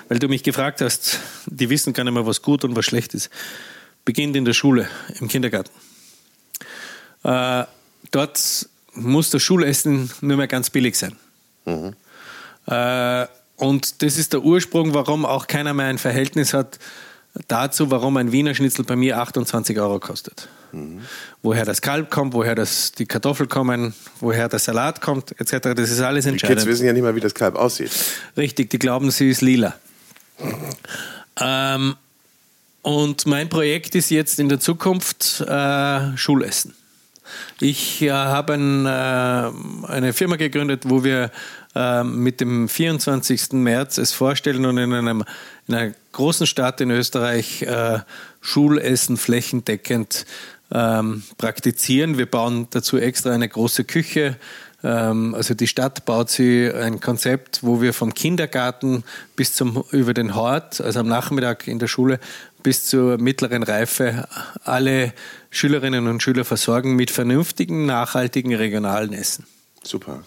[0.09, 3.14] weil du mich gefragt hast, die wissen gar nicht mehr, was gut und was schlecht
[3.14, 3.31] ist,
[4.04, 4.88] beginnt in der Schule,
[5.20, 5.72] im Kindergarten.
[7.24, 7.64] Äh,
[8.11, 8.68] dort
[9.00, 11.16] muss das Schulessen nur mehr ganz billig sein.
[11.64, 11.94] Mhm.
[12.66, 16.78] Äh, und das ist der Ursprung, warum auch keiner mehr ein Verhältnis hat
[17.46, 20.48] dazu, warum ein Wiener Schnitzel bei mir 28 Euro kostet.
[20.72, 21.00] Mhm.
[21.42, 25.74] Woher das Kalb kommt, woher das, die Kartoffeln kommen, woher der Salat kommt, etc.
[25.74, 26.58] Das ist alles entscheidend.
[26.58, 27.90] Die Kids wissen ja nicht mal, wie das Kalb aussieht.
[28.37, 29.74] Richtig, die glauben, sie ist lila.
[30.38, 30.54] Mhm.
[31.40, 31.96] Ähm,
[32.82, 36.74] und mein Projekt ist jetzt in der Zukunft äh, Schulessen.
[37.60, 41.30] Ich äh, habe ein, äh, eine Firma gegründet, wo wir
[41.74, 43.52] äh, mit dem 24.
[43.52, 45.24] März es vorstellen und in, einem,
[45.66, 48.00] in einer großen Stadt in Österreich äh,
[48.40, 50.26] Schulessen flächendeckend
[50.72, 52.18] ähm, praktizieren.
[52.18, 54.36] Wir bauen dazu extra eine große Küche.
[54.84, 59.04] Ähm, also die Stadt baut sie ein Konzept, wo wir vom Kindergarten
[59.36, 62.20] bis zum über den Hort, also am Nachmittag in der Schule,
[62.62, 64.28] bis zur mittleren Reife
[64.64, 65.12] alle
[65.50, 69.46] Schülerinnen und Schüler versorgen mit vernünftigen, nachhaltigen, regionalen Essen.
[69.82, 70.24] Super.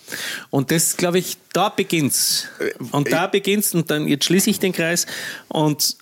[0.50, 2.48] Und das, glaube ich, da beginnt's.
[2.60, 5.06] Äh, und da beginnt's und dann, jetzt schließe ich den Kreis
[5.48, 5.98] und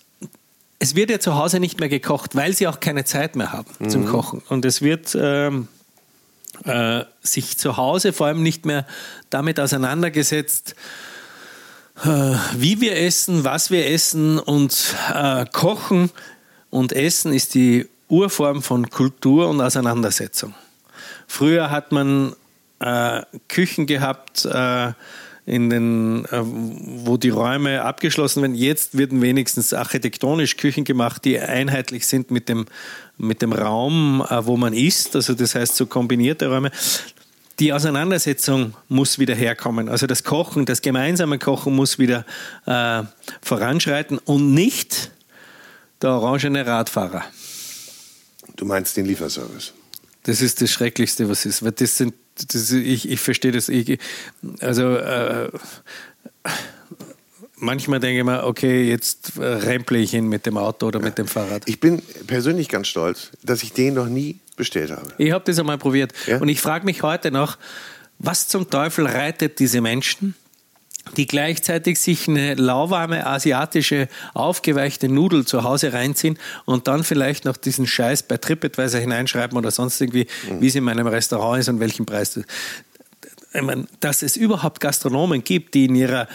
[0.78, 3.70] es wird ja zu Hause nicht mehr gekocht, weil sie auch keine Zeit mehr haben
[3.78, 3.90] mhm.
[3.90, 4.42] zum Kochen.
[4.48, 5.68] Und es wird ähm,
[6.64, 8.86] äh, sich zu Hause vor allem nicht mehr
[9.28, 10.74] damit auseinandergesetzt,
[12.02, 12.08] äh,
[12.56, 16.10] wie wir essen, was wir essen und äh, Kochen
[16.70, 20.54] und Essen ist die Urform von Kultur und Auseinandersetzung.
[21.26, 22.34] Früher hat man
[22.80, 24.92] äh, Küchen gehabt, äh,
[25.46, 28.54] in den, äh, wo die Räume abgeschlossen werden.
[28.54, 32.66] Jetzt werden wenigstens architektonisch Küchen gemacht, die einheitlich sind mit dem,
[33.16, 35.16] mit dem Raum, äh, wo man isst.
[35.16, 36.70] Also das heißt so kombinierte Räume
[37.60, 39.90] die Auseinandersetzung muss wieder herkommen.
[39.90, 42.24] Also das Kochen, das gemeinsame Kochen muss wieder
[42.64, 43.02] äh,
[43.42, 45.10] voranschreiten und nicht
[46.00, 47.22] der orangene Radfahrer.
[48.60, 49.72] Du meinst den Lieferservice?
[50.24, 51.62] Das ist das Schrecklichste, was ist.
[51.62, 52.12] Weil das sind,
[52.52, 53.70] das, ich, ich verstehe das.
[53.70, 53.98] Ich,
[54.60, 55.48] also äh,
[57.56, 61.06] manchmal denke ich mir, okay, jetzt remple ich ihn mit dem Auto oder ja.
[61.06, 61.62] mit dem Fahrrad.
[61.70, 65.08] Ich bin persönlich ganz stolz, dass ich den noch nie bestellt habe.
[65.16, 66.12] Ich habe das einmal probiert.
[66.26, 66.36] Ja?
[66.36, 67.56] Und ich frage mich heute noch,
[68.18, 70.34] was zum Teufel reitet diese Menschen,
[71.16, 77.56] die gleichzeitig sich eine lauwarme asiatische aufgeweichte Nudel zu Hause reinziehen und dann vielleicht noch
[77.56, 80.60] diesen Scheiß bei TripAdvisor hineinschreiben oder sonst irgendwie, mhm.
[80.60, 82.40] wie es in meinem Restaurant ist und welchen Preis
[83.52, 86.28] ich meine, dass es überhaupt Gastronomen gibt, die in ihrer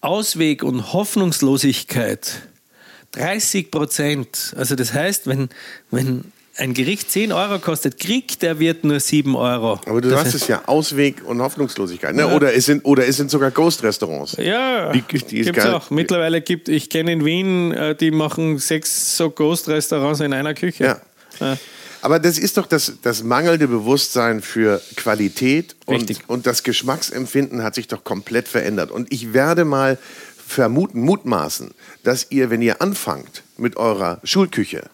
[0.00, 2.42] Ausweg- und Hoffnungslosigkeit
[3.12, 5.50] 30 Prozent, also das heißt, wenn,
[5.90, 9.80] wenn ein Gericht 10 Euro kostet, kriegt der Wirt nur 7 Euro.
[9.86, 12.14] Aber du das hast es ja Ausweg und Hoffnungslosigkeit.
[12.14, 12.22] Ne?
[12.22, 12.34] Ja.
[12.34, 14.36] Oder, es sind, oder es sind sogar Ghost-Restaurants.
[14.38, 15.90] Ja, die, die gibt es auch.
[15.90, 20.84] Mittlerweile gibt ich kenne in Wien, äh, die machen sechs so Ghost-Restaurants in einer Küche.
[20.84, 21.00] Ja.
[21.40, 21.56] ja.
[22.02, 27.76] Aber das ist doch das, das mangelnde Bewusstsein für Qualität und, und das Geschmacksempfinden hat
[27.76, 28.90] sich doch komplett verändert.
[28.90, 29.98] Und ich werde mal
[30.44, 31.70] vermuten, mutmaßen,
[32.02, 34.90] dass ihr, wenn ihr anfangt mit eurer Schulküche,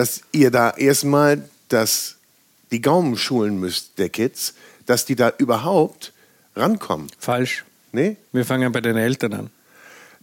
[0.00, 2.16] dass ihr da erstmal das,
[2.72, 4.54] die Gaumen schulen müsst, der Kids,
[4.86, 6.14] dass die da überhaupt
[6.56, 7.08] rankommen.
[7.18, 7.66] Falsch.
[7.92, 8.16] Nee?
[8.32, 9.50] Wir fangen bei den Eltern an.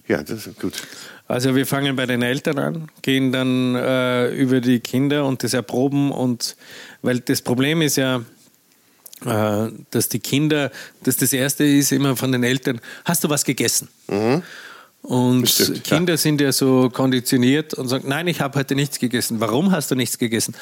[0.07, 0.81] Ja, das ist gut.
[1.27, 5.53] Also wir fangen bei den Eltern an, gehen dann äh, über die Kinder und das
[5.53, 6.55] erproben und
[7.03, 8.23] weil das Problem ist ja,
[9.25, 10.71] äh, dass die Kinder,
[11.03, 13.89] dass das erste ist immer von den Eltern, hast du was gegessen?
[14.07, 14.41] Mhm.
[15.01, 16.17] Und Bestimmt, Kinder ja.
[16.17, 19.39] sind ja so konditioniert und sagen, nein, ich habe heute nichts gegessen.
[19.39, 20.53] Warum hast du nichts gegessen?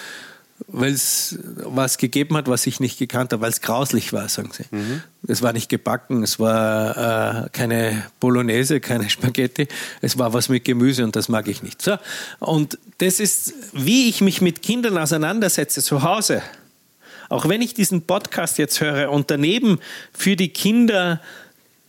[0.67, 4.51] Weil es was gegeben hat, was ich nicht gekannt habe, weil es grauslich war, sagen
[4.53, 4.63] sie.
[4.71, 5.01] Mhm.
[5.27, 9.67] Es war nicht gebacken, es war äh, keine Bolognese, keine Spaghetti,
[10.01, 11.81] es war was mit Gemüse und das mag ich nicht.
[11.81, 11.97] So.
[12.39, 16.41] Und das ist, wie ich mich mit Kindern auseinandersetze zu Hause.
[17.29, 19.79] Auch wenn ich diesen Podcast jetzt höre und daneben
[20.13, 21.19] für die Kinder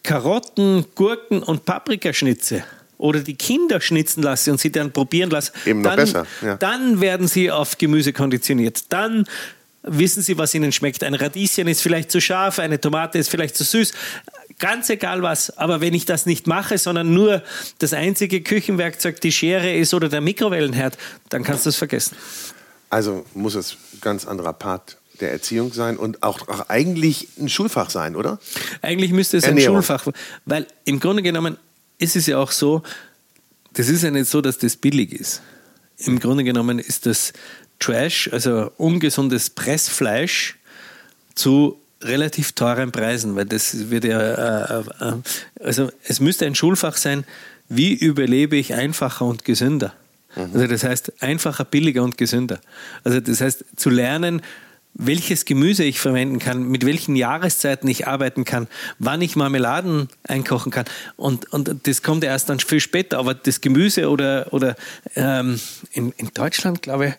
[0.06, 2.62] Karotten, Gurken und Paprikaschnitze
[2.96, 6.56] oder die Kinder schnitzen lasse und sie dann probieren lasse, Eben noch dann, besser, ja.
[6.56, 8.84] dann werden sie auf Gemüse konditioniert.
[8.90, 9.26] Dann
[9.82, 11.02] wissen sie, was ihnen schmeckt.
[11.02, 13.92] Ein Radieschen ist vielleicht zu scharf, eine Tomate ist vielleicht zu süß.
[14.60, 17.42] Ganz egal was, aber wenn ich das nicht mache, sondern nur
[17.80, 20.96] das einzige Küchenwerkzeug die Schere ist oder der Mikrowellenherd,
[21.30, 22.16] dann kannst du es vergessen.
[22.90, 27.48] Also muss es ein ganz anderer Part der Erziehung sein und auch, auch eigentlich ein
[27.48, 28.38] Schulfach sein, oder?
[28.82, 29.76] Eigentlich müsste es ein Ernährung.
[29.76, 30.06] Schulfach,
[30.44, 31.56] weil im Grunde genommen
[31.98, 32.82] ist es ja auch so,
[33.72, 35.42] das ist ja nicht so, dass das billig ist.
[35.98, 37.32] Im Grunde genommen ist das
[37.78, 40.56] Trash, also ungesundes Pressfleisch
[41.34, 45.12] zu relativ teuren Preisen, weil das wird ja, äh, äh,
[45.60, 47.24] also es müsste ein Schulfach sein,
[47.68, 49.94] wie überlebe ich einfacher und gesünder.
[50.36, 52.60] Also das heißt einfacher, billiger und gesünder.
[53.04, 54.42] Also das heißt zu lernen,
[54.98, 58.66] welches Gemüse ich verwenden kann, mit welchen Jahreszeiten ich arbeiten kann,
[58.98, 60.86] wann ich Marmeladen einkochen kann.
[61.16, 63.18] Und, und das kommt erst dann viel später.
[63.18, 64.76] Aber das Gemüse oder, oder
[65.14, 65.60] ähm,
[65.92, 67.14] in, in Deutschland, glaube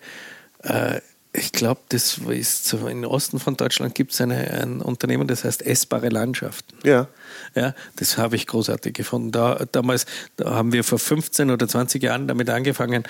[0.64, 1.02] ich, äh,
[1.34, 5.64] ich glaube, das ist so, im Osten von Deutschland gibt es ein Unternehmen, das heißt
[5.64, 6.76] Essbare Landschaften.
[6.84, 7.08] Ja.
[7.54, 9.32] Ja, das habe ich großartig gefunden.
[9.32, 13.04] Da, damals da haben wir vor 15 oder 20 Jahren damit angefangen,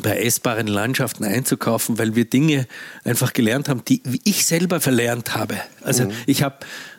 [0.00, 2.66] bei essbaren Landschaften einzukaufen, weil wir Dinge
[3.04, 5.56] einfach gelernt haben, die ich selber verlernt habe.
[5.82, 6.12] Also Mhm.
[6.26, 6.56] ich habe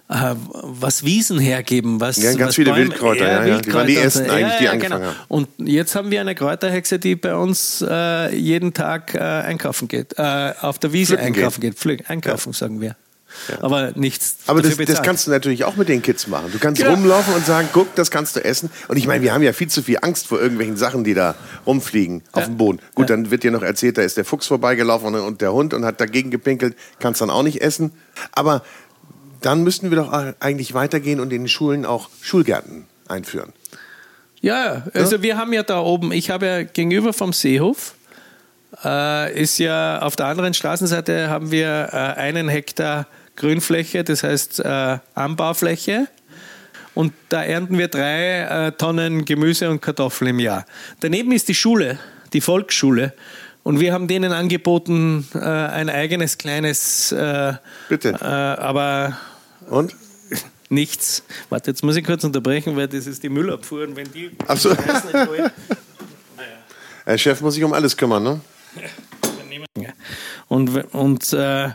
[0.09, 3.61] äh, was Wiesen hergeben, was Ja, ganz was viele Wildkräuter, ja, ja.
[3.61, 4.01] Die waren die Wildkräuter.
[4.03, 5.13] ersten eigentlich, die angefangen genau.
[5.13, 5.25] haben.
[5.29, 10.13] Und jetzt haben wir eine Kräuterhexe, die bei uns äh, jeden Tag äh, einkaufen geht,
[10.19, 12.95] äh, auf der Wiese Pflücken einkaufen geht, Pflück, einkaufen sagen wir.
[13.61, 14.37] Aber nichts.
[14.47, 16.51] Aber das, das kannst du natürlich auch mit den Kids machen.
[16.51, 16.93] Du kannst Genau.
[16.95, 18.69] rumlaufen und sagen, guck, das kannst du essen.
[18.87, 21.35] Und ich meine, wir haben ja viel zu viel Angst vor irgendwelchen Sachen, die da
[21.65, 22.79] rumfliegen auf dem Boden.
[22.95, 25.73] Gut, dann wird dir noch erzählt, da ist der Fuchs vorbeigelaufen und, und der Hund
[25.73, 27.91] und hat dagegen gepinkelt, kannst dann auch nicht essen.
[28.31, 28.63] Aber
[29.41, 33.53] dann müssten wir doch eigentlich weitergehen und in den Schulen auch Schulgärten einführen.
[34.41, 37.95] Ja, also wir haben ja da oben, ich habe ja gegenüber vom Seehof,
[38.83, 44.59] äh, ist ja auf der anderen Straßenseite haben wir äh, einen Hektar Grünfläche, das heißt
[44.59, 46.07] äh, Anbaufläche.
[46.93, 50.65] Und da ernten wir drei äh, Tonnen Gemüse und Kartoffeln im Jahr.
[50.99, 51.97] Daneben ist die Schule,
[52.33, 53.13] die Volksschule.
[53.63, 57.53] Und wir haben denen angeboten, äh, ein eigenes kleines, äh,
[57.89, 58.09] Bitte.
[58.21, 59.17] äh, aber
[59.69, 59.95] Und?
[60.69, 61.23] nichts.
[61.49, 63.83] Warte, jetzt muss ich kurz unterbrechen, weil das ist die Müllabfuhr.
[63.83, 64.75] Und wenn die Ach so.
[67.05, 68.41] Der Chef muss sich um alles kümmern, ne?
[70.53, 71.69] Und, und äh,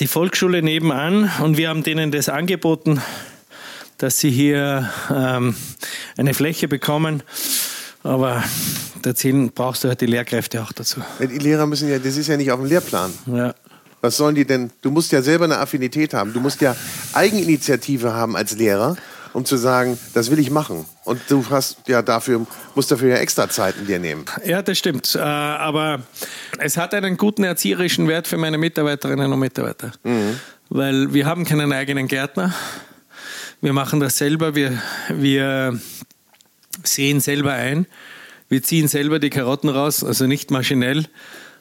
[0.00, 3.02] die Volksschule nebenan und wir haben denen das angeboten,
[3.98, 5.54] dass sie hier ähm,
[6.16, 7.22] eine Fläche bekommen.
[8.02, 8.42] Aber
[9.02, 11.02] dazu brauchst du halt die Lehrkräfte auch dazu.
[11.20, 13.12] Die Lehrer müssen ja, das ist ja nicht auf dem Lehrplan.
[13.26, 13.54] Ja.
[14.00, 14.70] Was sollen die denn?
[14.80, 16.32] Du musst ja selber eine Affinität haben.
[16.32, 16.74] Du musst ja
[17.12, 18.96] Eigeninitiative haben als Lehrer,
[19.34, 20.86] um zu sagen, das will ich machen.
[21.04, 24.24] Und du hast ja dafür, musst dafür ja extra Zeiten dir nehmen.
[24.44, 25.14] ja, das stimmt.
[25.16, 26.02] Äh, aber
[26.58, 29.92] es hat einen guten erzieherischen Wert für meine Mitarbeiterinnen und Mitarbeiter.
[30.68, 32.54] Weil wir haben keinen eigenen Gärtner.
[33.60, 34.54] Wir machen das selber.
[34.54, 35.80] Wir, wir
[36.84, 37.86] sehen selber ein.
[38.48, 41.06] Wir ziehen selber die Karotten raus, also nicht maschinell.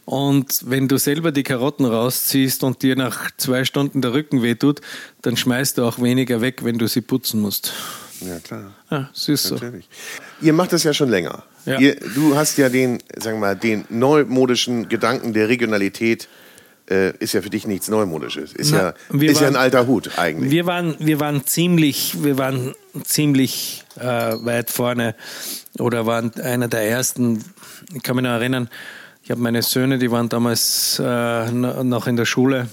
[0.06, 4.82] Und wenn du selber die Karotten rausziehst und dir nach zwei Stunden der Rücken wehtut,
[5.21, 7.73] dann schmeißt du auch weniger weg, wenn du sie putzen musst.
[8.21, 8.71] Ja, klar.
[8.89, 9.55] Ja, ist so.
[9.55, 9.89] Natürlich.
[10.41, 11.43] Ihr macht das ja schon länger.
[11.65, 11.79] Ja.
[11.79, 16.27] Ihr, du hast ja den, sagen wir mal, den neumodischen Gedanken der Regionalität,
[16.89, 18.53] äh, ist ja für dich nichts Neumodisches.
[18.53, 18.77] Ist, Na,
[19.13, 20.51] ja, ist ja waren- ein alter Hut eigentlich.
[20.51, 25.15] Wir waren, wir waren ziemlich, wir waren ziemlich äh, weit vorne
[25.79, 27.43] oder waren einer der ersten.
[27.93, 28.69] Ich kann mich noch erinnern,
[29.23, 32.67] ich habe meine Söhne, die waren damals äh, no- noch in der Schule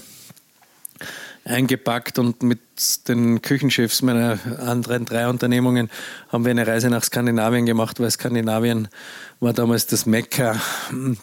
[1.49, 2.59] eingepackt und mit
[3.07, 5.89] den Küchenchefs meiner anderen drei Unternehmungen
[6.29, 8.87] haben wir eine Reise nach Skandinavien gemacht, weil Skandinavien
[9.39, 10.59] war damals das Mekka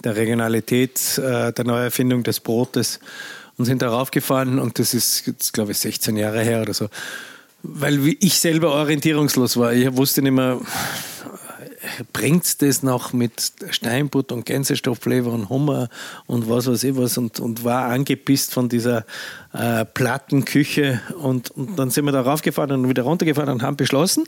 [0.05, 3.01] der Regionalität, äh, der Neuerfindung des Brotes
[3.57, 6.89] und sind darauf gefahren und das ist jetzt, glaube ich, 16 Jahre her oder so.
[7.63, 9.73] weil ich selber orientierungslos war.
[9.73, 10.61] Ich wusste nicht mehr,
[12.13, 15.89] bringt das noch mit Steinbutt und Gänsestoffleber und Hummer
[16.27, 19.05] und was weiß ich was und, und war angepisst von dieser
[19.53, 24.25] äh, Plattenküche und, und dann sind wir da raufgefahren und wieder runtergefahren und haben beschlossen,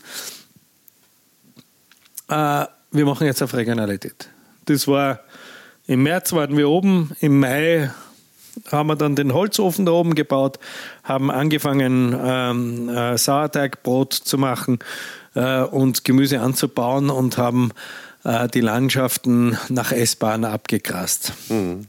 [2.29, 4.29] äh, wir machen jetzt auf Regionalität.
[4.65, 5.21] Das war
[5.87, 7.91] im März waren wir oben, im Mai
[8.71, 10.59] haben wir dann den Holzofen da oben gebaut,
[11.03, 14.79] haben angefangen, ähm, äh, Sauerteigbrot zu machen
[15.39, 17.71] äh, und Gemüse anzubauen und haben
[18.25, 21.33] äh, die Landschaften nach S-Bahn abgegrast.
[21.49, 21.87] Mhm.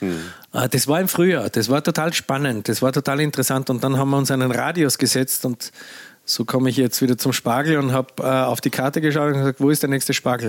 [0.00, 0.20] Mhm.
[0.70, 4.10] Das war im Frühjahr, das war total spannend, das war total interessant und dann haben
[4.10, 5.72] wir uns einen Radius gesetzt und
[6.24, 9.38] so komme ich jetzt wieder zum Spargel und habe äh, auf die Karte geschaut und
[9.38, 10.48] gesagt, wo ist der nächste Spargel?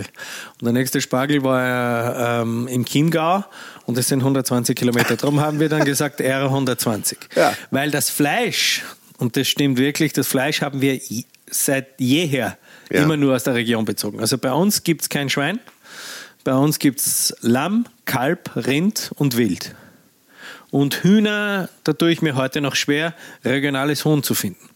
[0.60, 3.44] Und der nächste Spargel war ähm, im Chiemgau
[3.86, 5.16] und das sind 120 Kilometer.
[5.16, 7.18] Darum haben wir dann gesagt, R 120.
[7.36, 7.54] Ja.
[7.72, 8.84] Weil das Fleisch,
[9.18, 11.00] und das stimmt wirklich, das Fleisch haben wir
[11.52, 12.58] seit jeher
[12.90, 13.04] ja.
[13.04, 14.20] immer nur aus der Region bezogen.
[14.20, 15.60] Also bei uns gibt es kein Schwein,
[16.44, 19.76] bei uns gibt es Lamm, Kalb, Rind und Wild.
[20.72, 24.70] Und Hühner, da tue ich mir heute noch schwer, regionales Huhn zu finden.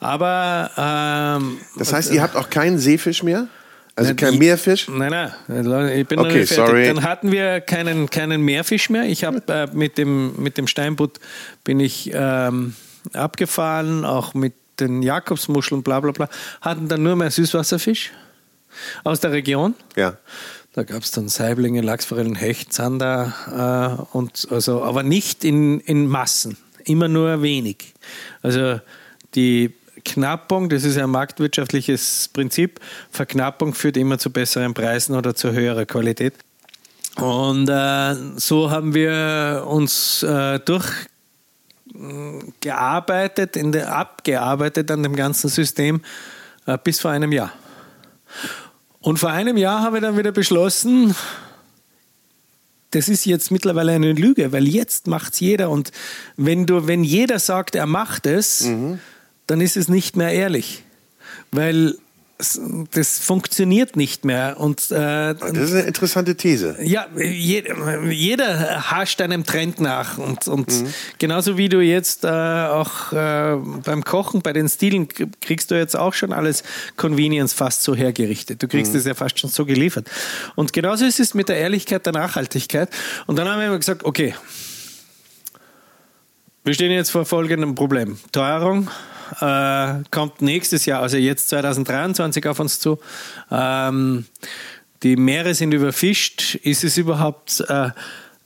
[0.00, 0.70] Aber.
[0.76, 3.48] Ähm, das heißt, ihr habt auch keinen Seefisch mehr?
[3.98, 4.86] Also kein Meerfisch?
[4.88, 6.86] Nein, nein, ich bin okay, sorry.
[6.86, 9.04] Dann hatten wir keinen, keinen Meerfisch mehr.
[9.04, 11.18] Ich habe äh, mit, dem, mit dem Steinbutt
[11.64, 12.74] bin ich ähm,
[13.12, 16.28] abgefahren, auch mit den Jakobsmuscheln, bla bla bla.
[16.60, 18.12] Hatten dann nur mehr Süßwasserfisch
[19.04, 19.74] aus der Region.
[19.96, 20.16] Ja.
[20.74, 26.06] Da gab es dann Saiblinge, Lachsforellen, Hecht, Zander äh, und also, aber nicht in, in
[26.06, 27.94] Massen, immer nur wenig.
[28.42, 28.80] Also
[29.34, 29.74] die
[30.08, 35.84] Verknappung, das ist ein marktwirtschaftliches Prinzip, Verknappung führt immer zu besseren Preisen oder zu höherer
[35.84, 36.34] Qualität.
[37.16, 40.60] Und äh, so haben wir uns äh,
[41.92, 46.02] durchgearbeitet, in der, abgearbeitet an dem ganzen System
[46.66, 47.52] äh, bis vor einem Jahr.
[49.00, 51.14] Und vor einem Jahr haben wir dann wieder beschlossen,
[52.90, 55.70] das ist jetzt mittlerweile eine Lüge, weil jetzt macht es jeder.
[55.70, 55.92] Und
[56.36, 58.98] wenn du, wenn jeder sagt, er macht es, mhm
[59.48, 60.84] dann ist es nicht mehr ehrlich.
[61.50, 61.98] Weil
[62.92, 64.60] das funktioniert nicht mehr.
[64.60, 66.76] Und, äh, das ist eine interessante These.
[66.80, 67.64] Ja, je,
[68.10, 70.18] jeder hascht einem Trend nach.
[70.18, 70.94] Und, und mhm.
[71.18, 75.08] genauso wie du jetzt äh, auch äh, beim Kochen, bei den Stilen,
[75.40, 76.62] kriegst du jetzt auch schon alles
[76.96, 78.62] Convenience fast so hergerichtet.
[78.62, 79.00] Du kriegst mhm.
[79.00, 80.08] es ja fast schon so geliefert.
[80.54, 82.88] Und genauso ist es mit der Ehrlichkeit der Nachhaltigkeit.
[83.26, 84.34] Und dann haben wir gesagt, okay,
[86.62, 88.18] wir stehen jetzt vor folgendem Problem.
[88.30, 88.90] Teuerung,
[89.40, 92.98] äh, kommt nächstes Jahr, also jetzt 2023 auf uns zu.
[93.50, 94.26] Ähm,
[95.02, 96.56] die Meere sind überfischt.
[96.56, 97.90] Ist es überhaupt äh,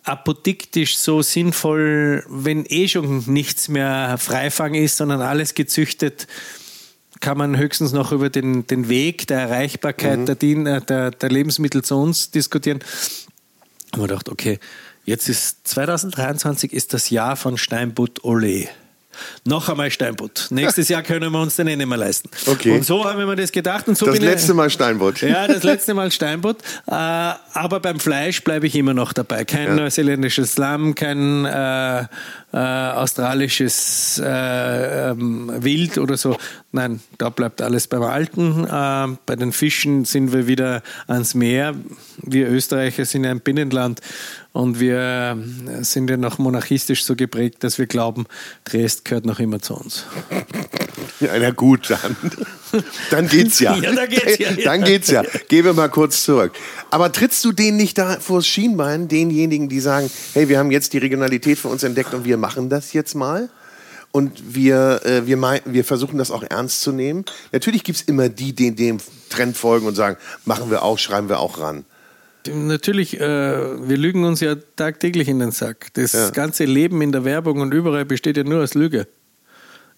[0.05, 6.27] apodiktisch so sinnvoll, wenn eh schon nichts mehr Freifang ist, sondern alles gezüchtet?
[7.23, 10.65] kann man höchstens noch über den, den Weg der Erreichbarkeit mhm.
[10.65, 12.81] der, der, der, Lebensmittel zu uns diskutieren.
[13.93, 14.59] Und man dachte, okay,
[15.05, 18.69] jetzt ist 2023 ist das Jahr von Steinbutt Ole.
[19.45, 20.47] Noch einmal Steinbutt.
[20.51, 22.31] Nächstes Jahr können wir uns den eh nicht mehr leisten.
[22.47, 22.73] Okay.
[22.73, 23.89] Und so haben wir mir das gedacht.
[23.89, 25.21] Und so das letzte ich, Mal Steinbutt.
[25.21, 26.59] Ja, das letzte Mal Steinbutt.
[26.87, 29.45] Äh, aber beim Fleisch bleibe ich immer noch dabei.
[29.45, 29.75] Kein ja.
[29.75, 32.05] neuseeländisches Lamm, kein äh,
[32.53, 36.37] äh, australisches äh, ähm, Wild oder so.
[36.71, 38.65] Nein, da bleibt alles beim Alten.
[38.65, 41.75] Äh, bei den Fischen sind wir wieder ans Meer.
[42.19, 44.01] Wir Österreicher sind ein Binnenland
[44.53, 45.39] und wir
[45.81, 48.27] sind ja noch monarchistisch so geprägt, dass wir glauben,
[48.65, 50.05] Dresd gehört noch immer zu uns.
[51.21, 52.17] Ja, na gut, dann,
[53.11, 53.77] dann geht's ja.
[53.83, 54.51] ja, dann geht's ja.
[54.65, 55.23] Dann geht's ja.
[55.49, 56.53] Gehen wir mal kurz zurück.
[56.91, 60.93] Aber trittst du denen nicht da vors Schienbein, denjenigen, die sagen, hey, wir haben jetzt
[60.93, 63.49] die Regionalität für uns entdeckt und wir machen das jetzt mal?
[64.11, 67.25] Und wir, äh, wir, wir versuchen das auch ernst zu nehmen.
[67.51, 68.99] Natürlich gibt es immer die, die dem
[69.31, 71.87] Trend folgen und sagen, machen wir auch, schreiben wir auch ran.
[72.47, 75.89] Natürlich, äh, wir lügen uns ja tagtäglich in den Sack.
[75.95, 76.31] Das ja.
[76.31, 79.07] ganze Leben in der Werbung und überall besteht ja nur aus Lüge.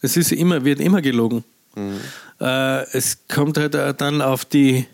[0.04, 1.44] Es ist immer, wird immer gelogen.
[1.74, 2.00] Mhm.
[2.40, 4.86] Äh, es kommt halt dann auf die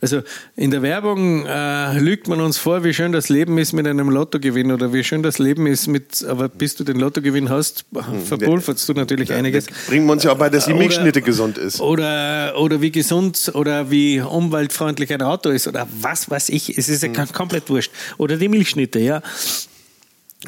[0.00, 0.22] also
[0.56, 4.10] in der Werbung äh, lügt man uns vor, wie schön das Leben ist mit einem
[4.10, 8.24] Lottogewinn oder wie schön das Leben ist mit, aber bis du den Lottogewinn hast, hm,
[8.24, 9.66] verpulverst du natürlich einiges.
[9.86, 11.80] Bringen wir uns ja auch bei, dass die Milchschnitte gesund ist.
[11.80, 16.76] Oder, oder wie gesund oder wie umweltfreundlich ein Auto ist oder was weiß ich.
[16.76, 17.32] Es ist ja mhm.
[17.32, 17.90] komplett wurscht.
[18.18, 19.22] Oder die Milchschnitte, ja.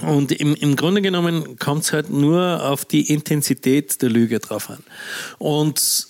[0.02, 4.70] Und im, im Grunde genommen kommt es halt nur auf die Intensität der Lüge drauf
[4.70, 4.78] an.
[5.38, 6.06] Und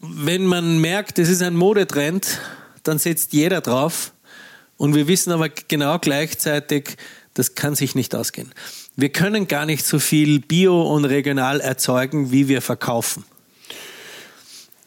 [0.00, 2.38] wenn man merkt, es ist ein Modetrend,
[2.82, 4.12] dann setzt jeder drauf.
[4.76, 6.96] Und wir wissen aber genau gleichzeitig,
[7.34, 8.52] das kann sich nicht ausgehen.
[8.96, 13.24] Wir können gar nicht so viel bio und regional erzeugen, wie wir verkaufen.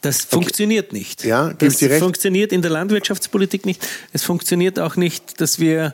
[0.01, 1.25] Das funktioniert nicht.
[1.25, 3.85] Ja, das funktioniert in der Landwirtschaftspolitik nicht.
[4.13, 5.93] Es funktioniert auch nicht, dass wir,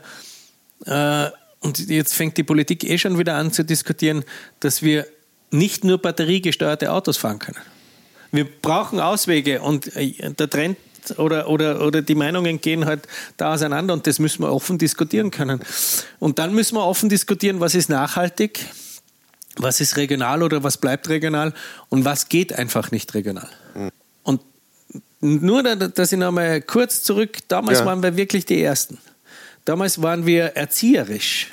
[0.85, 1.29] äh,
[1.65, 4.23] und jetzt fängt die Politik eh schon wieder an zu diskutieren,
[4.59, 5.07] dass wir
[5.49, 7.59] nicht nur batteriegesteuerte Autos fahren können.
[8.31, 10.77] Wir brauchen Auswege und äh, der Trend
[11.17, 13.07] oder, oder, oder die Meinungen gehen halt
[13.37, 15.59] da auseinander und das müssen wir offen diskutieren können.
[16.19, 18.59] Und dann müssen wir offen diskutieren, was ist nachhaltig,
[19.57, 21.53] was ist regional oder was bleibt regional
[21.89, 23.49] und was geht einfach nicht regional.
[23.73, 23.91] Mhm.
[24.21, 24.41] Und
[25.21, 27.85] nur, dass ich nochmal kurz zurück, damals ja.
[27.85, 28.99] waren wir wirklich die Ersten.
[29.65, 31.47] Damals waren wir erzieherisch.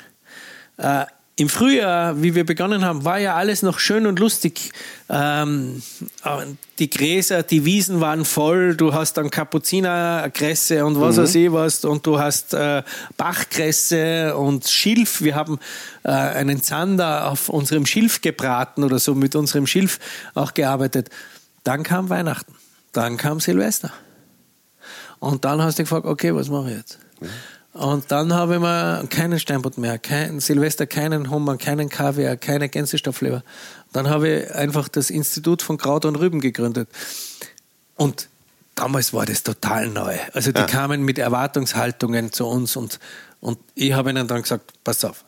[0.83, 1.05] Äh,
[1.35, 4.71] im Frühjahr, wie wir begonnen haben, war ja alles noch schön und lustig.
[5.09, 5.81] Ähm,
[6.77, 8.75] die Gräser, die Wiesen waren voll.
[8.75, 11.21] Du hast dann Kapuzinerkresse und was mhm.
[11.23, 11.85] weiß ich was.
[11.85, 12.83] Und du hast äh,
[13.17, 15.21] Bachkresse und Schilf.
[15.21, 15.57] Wir haben
[16.03, 19.99] äh, einen Zander auf unserem Schilf gebraten oder so mit unserem Schilf
[20.35, 21.09] auch gearbeitet.
[21.63, 22.53] Dann kam Weihnachten.
[22.91, 23.91] Dann kam Silvester.
[25.17, 26.99] Und dann hast du gefragt, okay, was mache ich jetzt?
[27.19, 27.29] Mhm.
[27.73, 32.69] Und dann habe ich mir keinen Steinbutt mehr, kein Silvester, keinen Hummer, keinen Kaviar, keine
[32.69, 33.43] Gänsestoffleber.
[33.91, 36.87] Dann habe ich einfach das Institut von Kraut und Rüben gegründet.
[37.95, 38.29] Und
[38.75, 40.15] damals war das total neu.
[40.33, 40.67] Also die ja.
[40.67, 42.99] kamen mit Erwartungshaltungen zu uns und,
[43.39, 45.25] und ich habe ihnen dann gesagt, pass auf,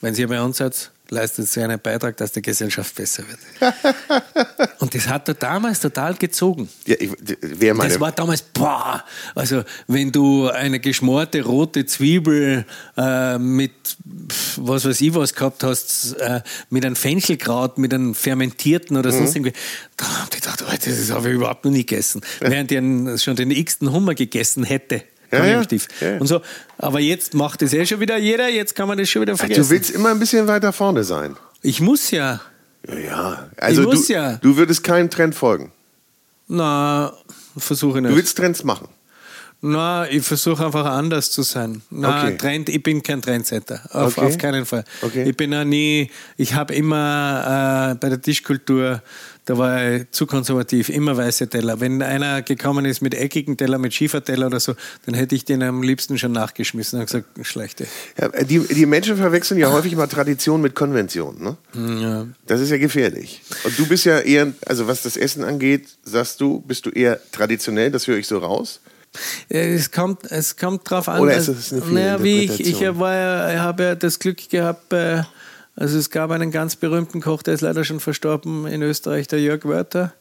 [0.00, 3.38] wenn Sie bei uns seid, leistet sie einen Beitrag, dass die Gesellschaft besser wird.
[4.78, 6.68] und das hat er damals total gezogen.
[6.86, 7.10] Ja, ich,
[7.40, 7.90] wer meine...
[7.90, 9.04] Das war damals, boah,
[9.34, 12.64] also wenn du eine geschmorte rote Zwiebel
[12.96, 13.72] äh, mit
[14.56, 16.40] was weiß ich was gehabt hast, äh,
[16.70, 19.18] mit einem Fenchelkraut, mit einem fermentierten oder mhm.
[19.18, 19.52] sonst irgendwie,
[19.96, 22.22] da haben die gedacht, oh, das habe ich überhaupt noch nie gegessen.
[22.40, 25.62] Während ich schon den x-ten Hummer gegessen hätte ja, ja.
[26.00, 26.42] ja, Und so.
[26.78, 29.62] Aber jetzt macht es eh schon wieder jeder, jetzt kann man das schon wieder vergessen.
[29.62, 31.36] Du willst immer ein bisschen weiter vorne sein.
[31.62, 32.40] Ich muss ja.
[32.86, 33.50] Ja, ja.
[33.56, 34.36] Also ich muss du, ja.
[34.36, 35.72] du würdest keinen Trend folgen.
[36.48, 37.12] Na,
[37.56, 38.12] versuche nicht.
[38.12, 38.88] Du willst Trends machen.
[39.64, 41.82] Na, ich versuche einfach anders zu sein.
[41.88, 42.36] Na, okay.
[42.36, 43.80] Trend, ich bin kein Trendsetter.
[43.92, 44.26] Auf, okay.
[44.26, 44.84] auf keinen Fall.
[45.02, 45.22] Okay.
[45.30, 49.00] Ich bin ja nie, ich habe immer äh, bei der Tischkultur
[49.44, 51.80] da war ich zu konservativ, immer weiße Teller.
[51.80, 54.74] Wenn einer gekommen ist mit eckigen Teller, mit Schieferteller oder so,
[55.04, 57.86] dann hätte ich den am liebsten schon nachgeschmissen und gesagt, schlechte.
[58.20, 61.42] Ja, die, die Menschen verwechseln ja häufig mal Tradition mit Konvention.
[61.42, 61.56] Ne?
[62.00, 62.26] Ja.
[62.46, 63.42] Das ist ja gefährlich.
[63.64, 67.18] Und du bist ja eher, also was das Essen angeht, sagst du, bist du eher
[67.32, 68.80] traditionell, das höre ich so raus.
[69.48, 71.20] Es kommt, es kommt drauf an.
[71.20, 74.48] Oder ist es eine naja, wie ich, ich, war ja, ich habe ja das Glück
[74.48, 75.26] gehabt, bei
[75.76, 79.40] also es gab einen ganz berühmten Koch, der ist leider schon verstorben in Österreich, der
[79.40, 80.12] Jörg Wörter.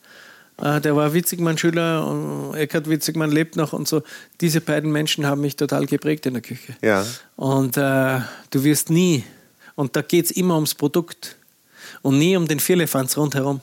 [0.61, 4.03] Äh, der war Witzigmann-Schüler und Eckhard Witzigmann lebt noch und so.
[4.39, 6.75] Diese beiden Menschen haben mich total geprägt in der Küche.
[6.81, 7.05] Ja.
[7.35, 9.23] Und äh, du wirst nie,
[9.75, 11.35] und da geht es immer ums Produkt
[12.01, 13.61] und nie um den Vierlefanz rundherum.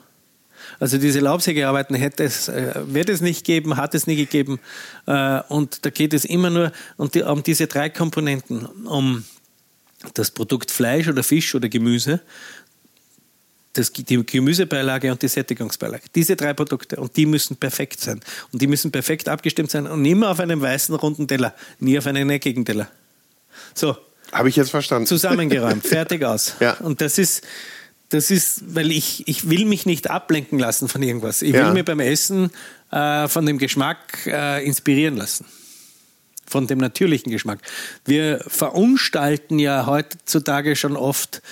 [0.80, 4.60] Also diese Laubsägearbeiten hätte es, äh, wird es nicht geben, hat es nie gegeben.
[5.06, 9.24] Äh, und da geht es immer nur um, die, um diese drei Komponenten, um
[10.14, 12.20] das Produkt Fleisch oder Fisch oder Gemüse,
[13.72, 16.04] das, die Gemüsebeilage und die Sättigungsbeilage.
[16.14, 18.20] Diese drei Produkte und die müssen perfekt sein.
[18.52, 22.06] Und die müssen perfekt abgestimmt sein und immer auf einem weißen runden Teller, nie auf
[22.06, 22.88] einem eckigen Teller.
[23.74, 23.96] So.
[24.32, 25.06] Habe ich jetzt verstanden.
[25.06, 26.54] Zusammengeräumt, fertig aus.
[26.60, 26.74] Ja.
[26.74, 27.46] Und das ist,
[28.10, 31.42] das ist, weil ich, ich will mich nicht ablenken lassen von irgendwas.
[31.42, 31.72] Ich will ja.
[31.72, 32.50] mir beim Essen
[32.90, 35.46] äh, von dem Geschmack äh, inspirieren lassen
[36.48, 37.60] von dem natürlichen Geschmack.
[38.04, 41.42] Wir verunstalten ja heutzutage schon oft.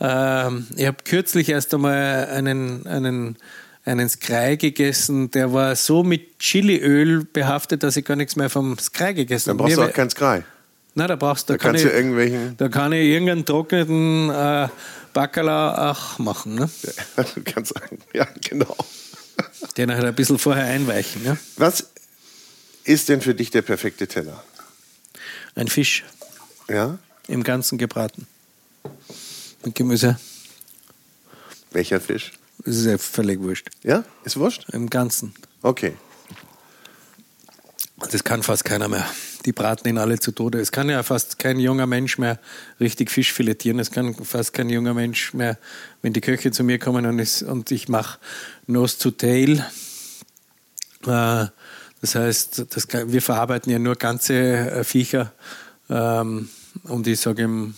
[0.00, 3.36] Äh, ich habe kürzlich erst einmal einen, einen,
[3.84, 8.78] einen Skrei gegessen, der war so mit Chiliöl behaftet, dass ich gar nichts mehr vom
[8.78, 9.58] Skrei gegessen habe.
[9.58, 10.44] Dann brauchst du auch keinen Skrei.
[10.94, 14.68] Nein, da brauchst da, da kann ich, irgendwelchen da kann ich irgendeinen trockneten äh,
[15.12, 16.54] Bacala auch machen.
[16.54, 16.70] Ne?
[17.16, 18.76] Ja, du kannst sagen, ja, genau.
[19.76, 21.22] Den halt ein bisschen vorher einweichen.
[21.22, 21.36] Ne?
[21.58, 21.90] Was
[22.86, 24.42] ist denn für dich der perfekte Teller?
[25.54, 26.04] Ein Fisch.
[26.68, 26.98] Ja?
[27.28, 28.26] Im Ganzen gebraten.
[29.64, 30.18] Mit Gemüse.
[31.72, 32.32] Welcher Fisch?
[32.64, 33.68] Das ist ja völlig wurscht.
[33.82, 34.04] Ja?
[34.24, 34.66] Ist wurscht?
[34.72, 35.34] Im Ganzen.
[35.62, 35.96] Okay.
[38.10, 39.06] Das kann fast keiner mehr.
[39.46, 40.60] Die braten ihn alle zu Tode.
[40.60, 42.38] Es kann ja fast kein junger Mensch mehr
[42.80, 43.78] richtig Fisch filetieren.
[43.78, 45.58] Es kann fast kein junger Mensch mehr,
[46.02, 48.18] wenn die Köche zu mir kommen und, ich, und ich mache
[48.66, 49.64] Nose to Tail.
[51.06, 51.46] Äh,
[52.00, 55.32] das heißt, das, wir verarbeiten ja nur ganze äh, Viecher
[55.88, 56.48] ähm,
[56.84, 57.74] und ich sage ihm,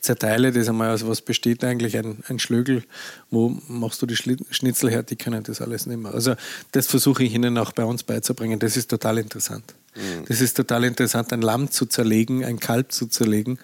[0.00, 2.84] zerteile das einmal, aus was besteht eigentlich ein, ein Schlögel,
[3.30, 6.14] wo machst du die Schnitzel her, die können das alles nicht mehr.
[6.14, 6.36] Also
[6.72, 9.74] das versuche ich ihnen auch bei uns beizubringen, das ist total interessant.
[9.96, 10.24] Mhm.
[10.28, 13.58] Das ist total interessant, ein Lamm zu zerlegen, ein Kalb zu zerlegen.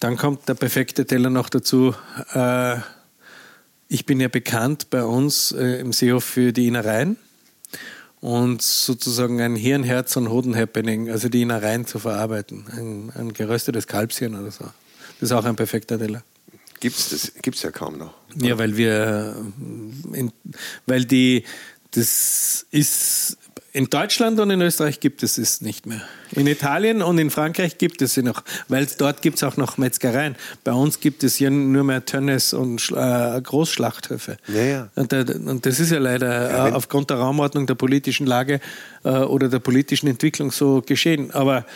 [0.00, 1.94] Dann kommt der perfekte Teller noch dazu.
[2.32, 2.76] Äh,
[3.88, 7.16] ich bin ja bekannt bei uns äh, im SEO für die Innereien.
[8.24, 12.64] Und sozusagen ein Hirn, Herz und Hoden-Happening, also die Innereien zu verarbeiten.
[12.70, 14.64] Ein, ein geröstetes Kalbshirn oder so.
[15.20, 16.24] Das ist auch ein perfekter Teller.
[16.80, 17.32] Gibt es das?
[17.42, 18.14] Gibt's ja kaum noch.
[18.34, 19.36] Ja, weil wir,
[20.14, 20.32] in,
[20.86, 21.44] weil die,
[21.90, 23.36] das ist
[23.74, 26.00] in Deutschland und in Österreich gibt es es nicht mehr.
[26.30, 29.78] In Italien und in Frankreich gibt es sie noch, weil dort gibt es auch noch
[29.78, 30.36] Metzgereien.
[30.62, 34.36] Bei uns gibt es hier nur mehr Tönnes und äh, Großschlachthöfe.
[34.46, 34.88] Ja, ja.
[34.94, 38.60] Und, äh, und, das ist ja leider ja, äh, aufgrund der Raumordnung, der politischen Lage
[39.02, 41.32] äh, oder der politischen Entwicklung so geschehen.
[41.32, 41.66] Aber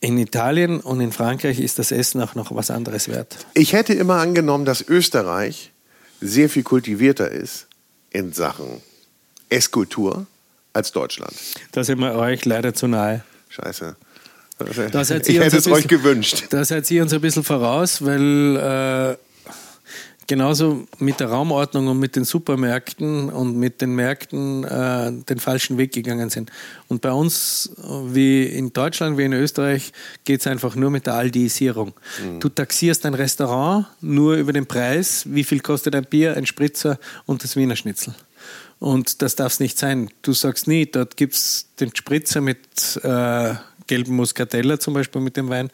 [0.00, 3.44] in Italien und in Frankreich ist das Essen auch noch was anderes wert.
[3.52, 5.70] Ich hätte immer angenommen, dass Österreich
[6.22, 7.66] sehr viel kultivierter ist
[8.08, 8.80] in Sachen
[9.50, 10.26] Esskultur
[10.74, 11.32] als Deutschland.
[11.72, 13.24] Da sind wir euch leider zu nahe.
[13.48, 13.96] Scheiße.
[14.92, 16.44] Da seid ich ihr hätte uns es euch gewünscht.
[16.50, 19.16] Da seid ihr uns ein bisschen voraus, weil äh,
[20.26, 25.78] genauso mit der Raumordnung und mit den Supermärkten und mit den Märkten äh, den falschen
[25.78, 26.50] Weg gegangen sind.
[26.88, 27.70] Und bei uns,
[28.06, 29.92] wie in Deutschland, wie in Österreich,
[30.24, 31.92] geht es einfach nur mit der Aldiisierung.
[32.40, 36.98] Du taxierst ein Restaurant nur über den Preis, wie viel kostet ein Bier, ein Spritzer
[37.26, 38.14] und das Wiener Schnitzel.
[38.78, 40.10] Und das darf es nicht sein.
[40.22, 42.58] Du sagst nie, dort gibt es den Spritzer mit
[43.02, 43.54] äh,
[43.86, 45.70] gelben Muscatella zum Beispiel mit dem Wein.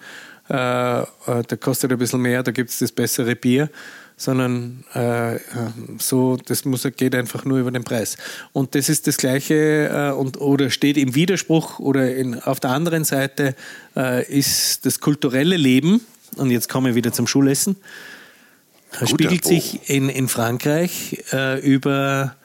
[0.49, 1.07] Äh, äh,
[1.49, 3.71] der kostet ein bisschen mehr, da gibt es das bessere Bier.
[4.17, 5.39] Sondern äh, äh,
[5.99, 8.19] so, das muss, geht einfach nur über den Preis.
[8.53, 12.71] Und das ist das Gleiche äh, und, oder steht im Widerspruch oder in, auf der
[12.71, 13.55] anderen Seite
[14.29, 16.01] ist das kulturelle Leben,
[16.37, 17.77] und jetzt kommen wir wieder zum Schulessen,
[18.93, 19.61] Guter spiegelt Bogen.
[19.61, 21.25] sich in, in Frankreich
[21.63, 22.37] über,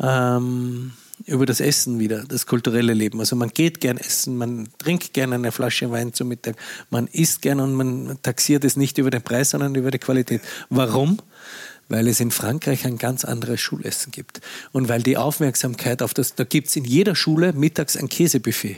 [0.00, 0.92] ähm,
[1.26, 3.20] über das Essen wieder, das kulturelle Leben.
[3.20, 6.56] Also man geht gern essen, man trinkt gern eine Flasche Wein zum Mittag,
[6.90, 10.40] man isst gern und man taxiert es nicht über den Preis, sondern über die Qualität.
[10.70, 11.18] Warum?
[11.88, 14.40] Weil es in Frankreich ein ganz anderes Schulessen gibt.
[14.72, 18.76] Und weil die Aufmerksamkeit auf das, da gibt es in jeder Schule mittags ein Käsebuffet.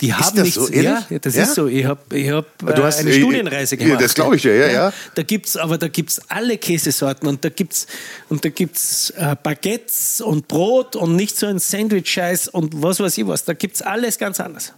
[0.00, 1.10] Die haben das nichts, so, ehrlich?
[1.10, 1.42] ja, das Ja?
[1.44, 1.66] ist so.
[1.66, 4.02] Ich habe ich hab, Du äh, hast, eine äh, Studienreise ja, gemacht.
[4.02, 4.92] das glaub ich dir, ja, ja.
[5.14, 7.86] Da gibt's, aber da gibt's alle Käsesorten und da gibt's
[8.28, 13.18] und da gibt's äh, Baguettes und Brot und nicht so ein Sandwich-Scheiß und was weiß
[13.18, 13.44] ich was.
[13.44, 14.72] Da gibt's alles ganz anders.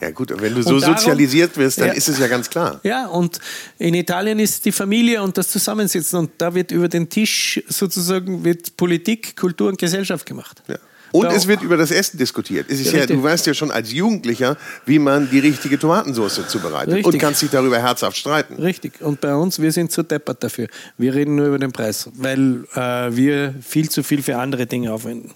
[0.00, 1.92] Ja gut, und wenn du so darum- sozialisiert wirst, dann Ja.
[1.92, 2.80] ist es ja ganz klar.
[2.82, 3.38] Ja, und
[3.78, 8.44] in Italien ist die Familie und das Zusammensitzen und da wird über den Tisch sozusagen
[8.44, 10.62] wird Politik, Kultur und Gesellschaft gemacht.
[10.68, 10.76] Ja.
[11.14, 12.66] Und es wird über das Essen diskutiert.
[12.68, 17.20] Ja, du weißt ja schon als Jugendlicher, wie man die richtige Tomatensauce zubereitet und Richtig.
[17.20, 18.56] kannst dich darüber herzhaft streiten.
[18.56, 19.00] Richtig.
[19.00, 20.66] Und bei uns, wir sind zu deppert dafür.
[20.98, 24.92] Wir reden nur über den Preis, weil äh, wir viel zu viel für andere Dinge
[24.92, 25.30] aufwenden.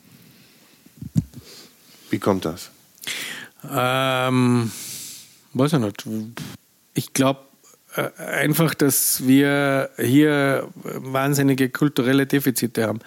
[2.10, 2.70] Wie kommt das?
[3.70, 4.72] Ähm,
[5.52, 6.04] weiß ich nicht.
[6.94, 7.38] Ich glaube
[8.16, 13.00] einfach, dass wir hier wahnsinnige kulturelle Defizite haben.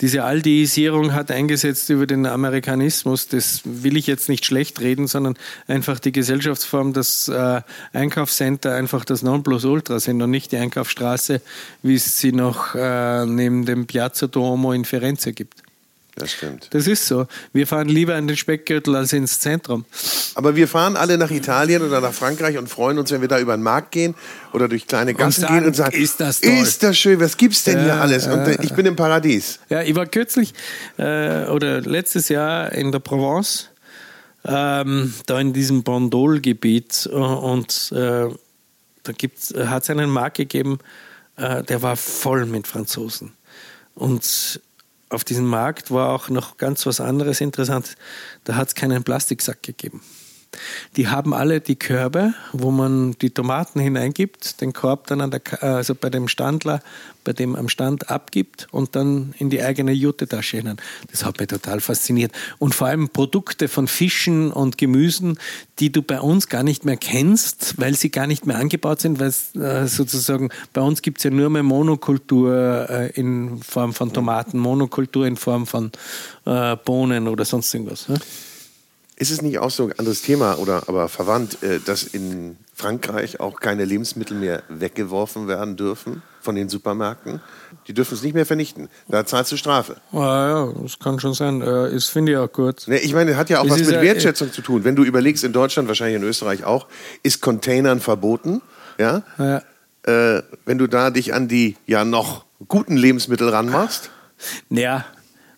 [0.00, 3.28] Diese Aldiisierung hat eingesetzt über den Amerikanismus.
[3.28, 5.36] Das will ich jetzt nicht schlecht reden, sondern
[5.66, 11.40] einfach die Gesellschaftsform, dass äh, Einkaufscenter einfach das Nonplusultra sind und nicht die Einkaufsstraße,
[11.82, 15.65] wie es sie noch äh, neben dem Piazza Duomo in Firenze gibt.
[16.18, 16.68] Das stimmt.
[16.70, 17.26] Das ist so.
[17.52, 19.84] Wir fahren lieber an den Speckgürtel als ins Zentrum.
[20.34, 23.38] Aber wir fahren alle nach Italien oder nach Frankreich und freuen uns, wenn wir da
[23.38, 24.14] über den Markt gehen
[24.54, 26.52] oder durch kleine Gassen sagen, gehen und sagen, ist das toll.
[26.52, 28.26] ist das schön, was gibt's denn hier Ja, alles?
[28.26, 29.58] Und äh, ich bin im Paradies.
[29.68, 30.54] Ja, ich war kürzlich
[30.96, 33.68] äh, oder letztes Jahr in der Provence,
[34.46, 38.28] ähm, da in diesem Bandol-Gebiet äh, und äh,
[39.02, 39.12] da
[39.70, 40.78] hat es einen Markt gegeben,
[41.36, 43.32] äh, der war voll mit Franzosen.
[43.94, 44.60] Und
[45.08, 47.96] auf diesem Markt war auch noch ganz was anderes interessant.
[48.44, 50.02] Da hat es keinen Plastiksack gegeben.
[50.96, 55.62] Die haben alle die Körbe, wo man die Tomaten hineingibt, den Korb dann an der,
[55.62, 56.82] also bei dem Standler,
[57.24, 60.76] bei dem am Stand abgibt und dann in die eigene Jutetasche hinein.
[61.10, 62.32] Das hat mich total fasziniert.
[62.58, 65.38] Und vor allem Produkte von Fischen und Gemüsen,
[65.80, 69.18] die du bei uns gar nicht mehr kennst, weil sie gar nicht mehr angebaut sind,
[69.18, 74.12] weil äh, sozusagen bei uns gibt es ja nur mehr Monokultur äh, in Form von
[74.12, 75.90] Tomaten, Monokultur in Form von
[76.44, 78.08] äh, Bohnen oder sonst irgendwas.
[78.08, 78.18] Ne?
[79.18, 83.40] Ist es nicht auch so ein anderes Thema oder aber verwandt, äh, dass in Frankreich
[83.40, 87.40] auch keine Lebensmittel mehr weggeworfen werden dürfen von den Supermärkten?
[87.88, 88.88] Die dürfen es nicht mehr vernichten.
[89.08, 89.96] Da zahlst du Strafe.
[90.12, 90.16] Ah,
[90.68, 91.62] ja, das kann schon sein.
[91.62, 92.86] Äh, Das finde ich auch gut.
[92.88, 94.84] Ne, ich meine, hat ja auch Es was mit ja- Wertschätzung zu tun.
[94.84, 96.86] Wenn du überlegst, in Deutschland, wahrscheinlich in Österreich auch,
[97.22, 98.60] ist Containern verboten.
[98.98, 99.22] Ja?
[99.38, 99.62] Ja.
[100.02, 104.10] Äh, wenn du da dich an die ja noch guten Lebensmittel ranmachst,
[104.68, 105.06] Ja,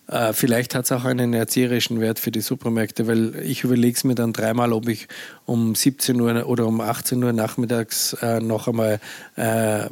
[0.09, 4.03] Äh, vielleicht hat es auch einen erzieherischen Wert für die Supermärkte, weil ich überlege es
[4.03, 5.07] mir dann dreimal, ob ich
[5.45, 8.99] um 17 Uhr oder um 18 Uhr nachmittags äh, noch einmal
[9.37, 9.89] äh, äh,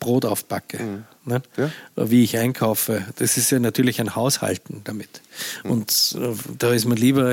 [0.00, 0.82] Brot aufbacke.
[0.82, 1.04] Mhm.
[1.26, 1.42] Ne?
[1.58, 1.70] Ja.
[1.96, 3.04] Wie ich einkaufe.
[3.16, 5.20] Das ist ja natürlich ein Haushalten damit.
[5.64, 5.70] Mhm.
[5.70, 7.30] Und äh, da ist mir lieber,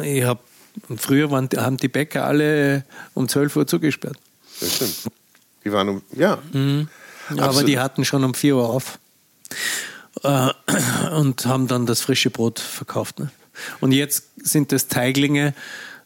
[0.00, 0.40] ich habe
[0.96, 4.18] früher waren, haben die Bäcker alle um 12 Uhr zugesperrt.
[4.60, 4.94] Das stimmt.
[5.64, 6.38] Die waren um, ja.
[6.52, 6.88] Mhm.
[7.36, 8.98] Aber die hatten schon um 4 Uhr auf
[10.24, 10.50] äh,
[11.14, 13.18] und haben dann das frische Brot verkauft.
[13.18, 13.30] Ne?
[13.80, 15.54] Und jetzt sind das Teiglinge,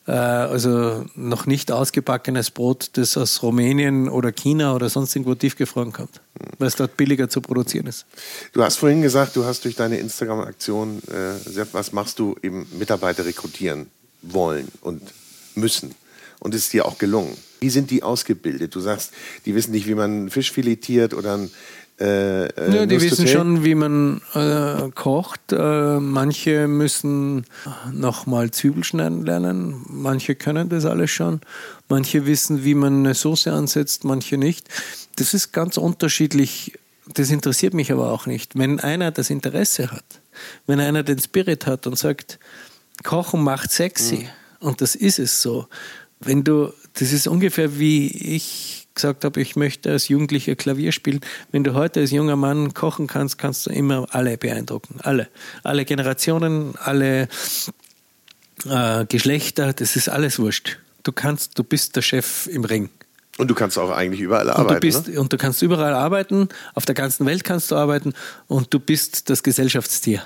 [0.07, 5.93] äh, also noch nicht ausgebackenes Brot, das aus Rumänien oder China oder sonst irgendwo tiefgefroren
[5.93, 6.21] kommt,
[6.59, 8.07] weil es dort billiger zu produzieren ist.
[8.53, 13.25] Du hast vorhin gesagt, du hast durch deine Instagram-Aktion, äh, was machst du, eben Mitarbeiter
[13.25, 13.91] rekrutieren
[14.23, 15.03] wollen und
[15.55, 15.95] müssen.
[16.41, 17.37] Und es ist dir auch gelungen.
[17.61, 18.75] Wie sind die ausgebildet?
[18.75, 19.13] Du sagst,
[19.45, 21.51] die wissen nicht, wie man Fisch filetiert oder ein
[22.01, 25.53] äh, äh, ja, die wissen schon, wie man äh, kocht.
[25.53, 27.45] Äh, manche müssen
[27.93, 29.85] nochmal Zwiebel schneiden lernen.
[29.89, 31.41] Manche können das alles schon.
[31.89, 34.69] Manche wissen, wie man eine Soße ansetzt, manche nicht.
[35.17, 36.79] Das ist ganz unterschiedlich.
[37.15, 38.57] Das interessiert mich aber auch nicht.
[38.57, 40.05] Wenn einer das Interesse hat,
[40.67, 42.39] wenn einer den Spirit hat und sagt,
[43.03, 44.29] Kochen macht sexy,
[44.61, 44.69] mhm.
[44.69, 45.67] und das ist es so.
[46.21, 51.21] Wenn du, das ist ungefähr wie ich gesagt habe, ich möchte als Jugendlicher Klavier spielen.
[51.53, 54.97] Wenn du heute als junger Mann kochen kannst, kannst du immer alle beeindrucken.
[55.03, 55.29] Alle.
[55.63, 57.29] Alle Generationen, alle
[58.69, 60.79] äh, Geschlechter, das ist alles wurscht.
[61.05, 62.91] Du kannst, du bist der Chef im Ring.
[63.39, 64.69] Und du kannst auch eigentlich überall arbeiten.
[64.69, 65.21] Und du, bist, ne?
[65.21, 68.13] und du kannst überall arbeiten, auf der ganzen Welt kannst du arbeiten
[68.49, 70.23] und du bist das Gesellschaftstier.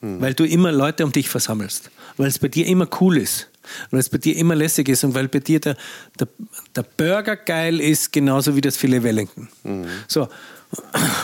[0.00, 0.20] Hm.
[0.20, 1.90] Weil du immer Leute um dich versammelst.
[2.16, 3.48] Weil es bei dir immer cool ist
[3.90, 5.76] weil es bei dir immer lässig ist und weil bei dir der,
[6.18, 6.28] der,
[6.74, 9.48] der Burger geil ist, genauso wie das Filet Wellington.
[9.62, 9.86] Mhm.
[10.08, 10.28] So.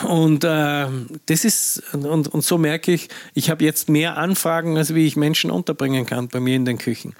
[0.07, 0.87] Und äh,
[1.25, 5.15] das ist, und, und so merke ich, ich habe jetzt mehr Anfragen, als wie ich
[5.17, 7.13] Menschen unterbringen kann bei mir in den Küchen.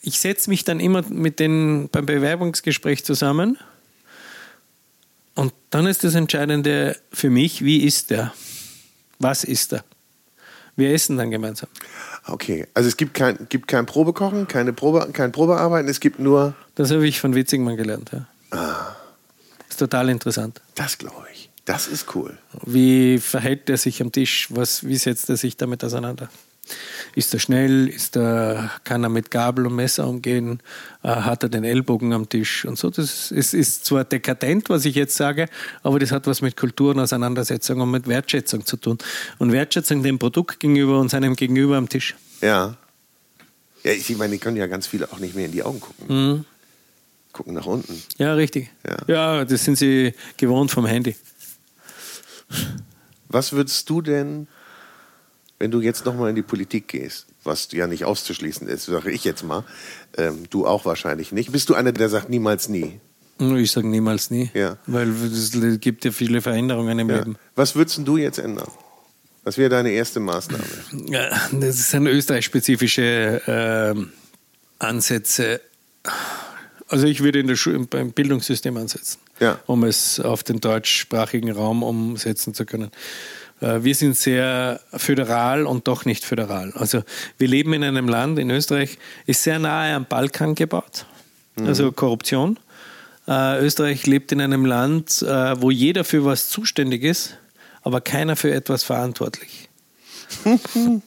[0.00, 3.58] Ich setze mich dann immer mit den beim Bewerbungsgespräch zusammen
[5.36, 8.32] und dann ist das Entscheidende für mich, wie ist der?
[9.18, 9.84] Was ist er?
[10.76, 11.70] Wir essen dann gemeinsam.
[12.26, 16.54] Okay, also es gibt kein, gibt kein Probekochen, keine Probe, kein Probearbeiten, es gibt nur.
[16.74, 18.26] Das habe ich von Witzigmann gelernt, ja.
[18.56, 18.94] Ah.
[19.68, 20.60] Ist total interessant.
[20.74, 21.50] Das glaube ich.
[21.64, 22.38] Das ist cool.
[22.64, 24.48] Wie verhält er sich am Tisch?
[24.50, 26.28] Was, wie setzt er sich damit auseinander?
[27.14, 27.88] Ist er schnell?
[27.88, 30.60] Ist er, kann er mit Gabel und Messer umgehen?
[31.02, 32.64] Äh, hat er den Ellbogen am Tisch?
[32.64, 32.90] Und so.
[32.90, 35.48] Das ist, ist zwar dekadent, was ich jetzt sage,
[35.82, 38.98] aber das hat was mit Kultur und Auseinandersetzung und mit Wertschätzung zu tun.
[39.38, 42.14] Und Wertschätzung dem Produkt gegenüber und seinem Gegenüber am Tisch.
[42.40, 42.76] Ja.
[43.82, 46.06] Ja, ich meine, die können ja ganz viele auch nicht mehr in die Augen gucken.
[46.08, 46.44] Mhm.
[47.32, 48.02] Gucken nach unten.
[48.18, 48.70] Ja, richtig.
[48.86, 48.96] Ja.
[49.06, 51.14] ja, das sind sie gewohnt vom Handy.
[53.28, 54.48] Was würdest du denn
[55.58, 59.24] wenn du jetzt nochmal in die Politik gehst, was ja nicht auszuschließen ist, sage ich
[59.24, 59.64] jetzt mal,
[60.16, 63.00] ähm, du auch wahrscheinlich nicht, bist du einer, der sagt niemals nie?
[63.38, 64.78] Ich sage niemals nie, ja.
[64.86, 67.18] weil es gibt ja viele Veränderungen im ja.
[67.18, 67.36] Leben.
[67.54, 68.68] Was würdest du jetzt ändern?
[69.44, 70.64] Was wäre deine erste Maßnahme?
[71.06, 75.60] Ja, das sind österreich-spezifische äh, Ansätze.
[76.88, 79.60] Also ich würde in der Schule, beim Bildungssystem ansetzen, ja.
[79.66, 82.90] um es auf den deutschsprachigen Raum umsetzen zu können.
[83.60, 86.72] Äh, wir sind sehr föderal und doch nicht föderal.
[86.74, 87.02] Also
[87.38, 91.06] wir leben in einem Land, in Österreich, ist sehr nahe am Balkan gebaut,
[91.56, 91.66] mhm.
[91.66, 92.58] also Korruption.
[93.28, 97.36] Äh, Österreich lebt in einem Land, äh, wo jeder für was zuständig ist,
[97.82, 99.68] aber keiner für etwas verantwortlich.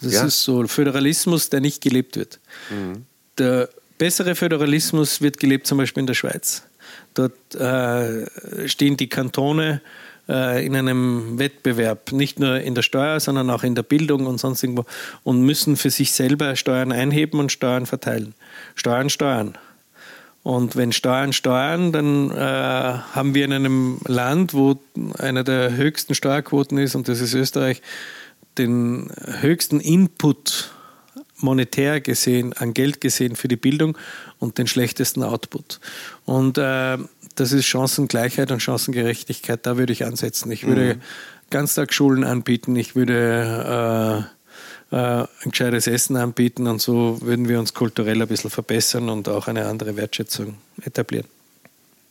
[0.00, 0.24] Das ja.
[0.26, 2.38] ist so Föderalismus, der nicht gelebt wird.
[2.68, 3.06] Mhm.
[3.38, 6.62] Der bessere Föderalismus wird gelebt zum Beispiel in der Schweiz.
[7.14, 9.80] Dort äh, stehen die Kantone
[10.28, 14.38] äh, in einem Wettbewerb, nicht nur in der Steuer, sondern auch in der Bildung und
[14.38, 14.84] sonst irgendwo
[15.22, 18.34] und müssen für sich selber Steuern einheben und Steuern verteilen.
[18.74, 19.58] Steuern, Steuern.
[20.42, 24.78] Und wenn Steuern steuern, dann äh, haben wir in einem Land, wo
[25.18, 27.80] einer der höchsten Steuerquoten ist, und das ist Österreich,
[28.58, 29.10] den
[29.40, 30.70] höchsten Input
[31.38, 33.96] monetär gesehen, an Geld gesehen für die Bildung
[34.38, 35.80] und den schlechtesten Output.
[36.26, 36.98] Und äh,
[37.34, 39.66] das ist Chancengleichheit und Chancengerechtigkeit.
[39.66, 40.50] Da würde ich ansetzen.
[40.50, 41.00] Ich würde mhm.
[41.50, 42.76] Ganztagsschulen anbieten.
[42.76, 44.34] Ich würde äh,
[44.94, 49.28] äh, ein gescheites Essen anbieten und so würden wir uns kulturell ein bisschen verbessern und
[49.28, 51.26] auch eine andere Wertschätzung etablieren.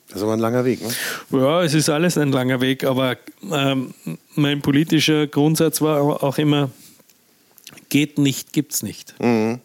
[0.07, 0.89] Das ist aber ein langer Weg, ne?
[1.31, 3.17] Ja, es ist alles ein langer Weg, aber
[3.49, 3.93] ähm,
[4.35, 6.71] mein politischer Grundsatz war auch immer,
[7.89, 9.15] geht nicht, gibt's nicht.
[9.19, 9.59] Mhm.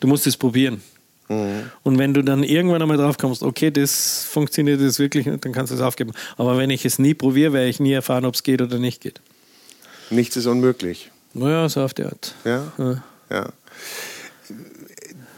[0.00, 0.82] Du musst es probieren.
[1.28, 1.70] Mhm.
[1.82, 5.52] Und wenn du dann irgendwann einmal drauf kommst, okay, das funktioniert jetzt wirklich nicht, dann
[5.52, 6.12] kannst du es aufgeben.
[6.36, 9.00] Aber wenn ich es nie probiere, werde ich nie erfahren, ob es geht oder nicht
[9.00, 9.20] geht.
[10.10, 11.10] Nichts ist unmöglich.
[11.32, 12.34] Naja, so auf die Art.
[12.44, 12.72] Ja?
[12.78, 13.02] ja.
[13.30, 13.48] ja.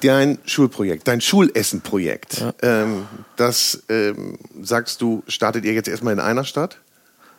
[0.00, 2.52] Dein Schulprojekt, dein Schulessenprojekt, ja.
[2.62, 3.06] ähm,
[3.36, 6.78] das ähm, sagst du, startet ihr jetzt erstmal in einer Stadt?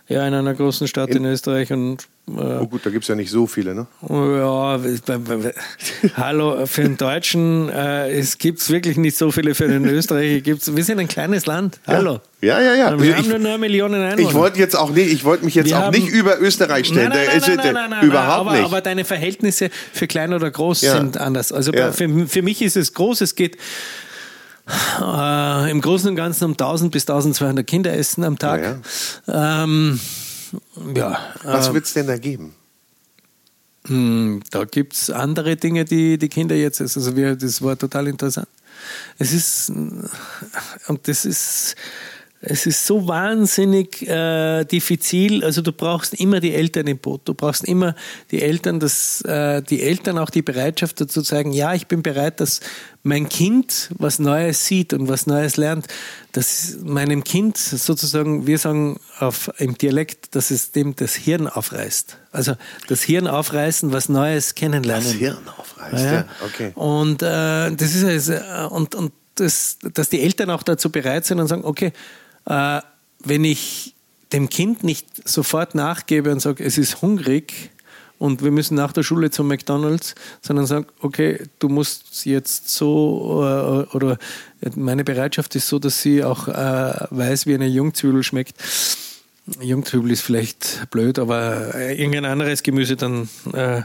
[0.09, 3.15] Ja, in einer großen Stadt in, in Österreich und oh gut, da gibt es ja
[3.15, 3.87] nicht so viele, ne?
[4.09, 4.79] Ja,
[6.15, 10.39] hallo, für einen Deutschen, äh, es gibt es wirklich nicht so viele, für den Österreicher
[10.39, 12.21] gibt's, wir sind ein kleines Land, hallo.
[12.39, 12.97] Ja, ja, ja.
[12.97, 14.29] Wir ich, haben nur 9 Millionen Einwohner.
[14.29, 16.87] Ich wollte jetzt auch nicht, ich wollte mich jetzt wir auch haben, nicht über Österreich
[16.87, 17.09] stellen.
[17.09, 18.65] Nein, nein, nein, nein, nein, nein überhaupt aber, nicht.
[18.65, 20.93] Aber deine Verhältnisse für klein oder groß ja.
[20.93, 21.51] sind anders.
[21.51, 21.91] Also ja.
[21.91, 23.57] für, für mich ist es groß, es geht
[25.01, 28.61] äh, im Großen und Ganzen um 1000 bis 1200 Kinder essen am Tag.
[28.61, 28.79] Ja,
[29.33, 29.63] ja.
[29.63, 29.99] Ähm,
[30.95, 32.53] ja Was äh, wird es denn da geben?
[33.87, 36.99] Hm, da gibt es andere Dinge, die die Kinder jetzt essen.
[36.99, 38.47] Also wir, das war total interessant.
[39.17, 41.75] Es ist, und das ist,
[42.39, 45.43] es ist so wahnsinnig äh, diffizil.
[45.43, 47.21] Also du brauchst immer die Eltern im Boot.
[47.25, 47.95] Du brauchst immer
[48.29, 52.39] die Eltern, dass äh, die Eltern auch die Bereitschaft dazu zeigen, ja, ich bin bereit,
[52.39, 52.59] dass
[53.01, 55.87] mein Kind was Neues sieht und was Neues lernt,
[56.31, 62.17] dass meinem Kind sozusagen, wir sagen auf, im Dialekt, dass es dem das Hirn aufreißt.
[62.31, 62.53] Also
[62.87, 65.05] das Hirn aufreißen, was Neues kennenlernen.
[65.05, 66.25] Das Hirn aufreißt, ja, ja.
[66.45, 66.71] okay.
[66.75, 71.39] Und äh, das ist also, und, und das, dass die Eltern auch dazu bereit sind
[71.39, 71.93] und sagen, okay,
[72.47, 72.81] äh,
[73.23, 73.93] wenn ich
[74.33, 77.71] dem Kind nicht sofort nachgebe und sage, es ist hungrig
[78.19, 83.43] und wir müssen nach der Schule zum McDonalds, sondern sage, okay, du musst jetzt so
[83.43, 84.17] äh, oder
[84.75, 88.55] meine Bereitschaft ist so, dass sie auch äh, weiß, wie eine Jungzwiebel schmeckt.
[89.61, 93.29] Jungzwiebel ist vielleicht blöd, aber irgendein anderes Gemüse dann.
[93.53, 93.83] Äh,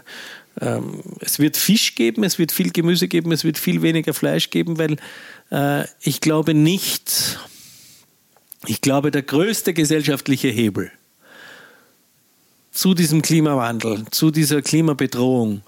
[0.61, 4.51] ähm, es wird Fisch geben, es wird viel Gemüse geben, es wird viel weniger Fleisch
[4.51, 4.97] geben, weil
[5.51, 7.39] äh, ich glaube nicht,
[8.67, 10.91] ich glaube, der größte gesellschaftliche Hebel
[12.73, 15.63] zu diesem Klimawandel, zu dieser Klimabedrohung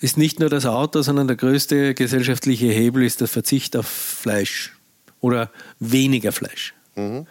[0.00, 4.76] ist nicht nur das Auto, sondern der größte gesellschaftliche Hebel ist der Verzicht auf Fleisch
[5.20, 5.50] oder
[5.80, 6.74] weniger Fleisch.
[6.94, 7.26] Mhm.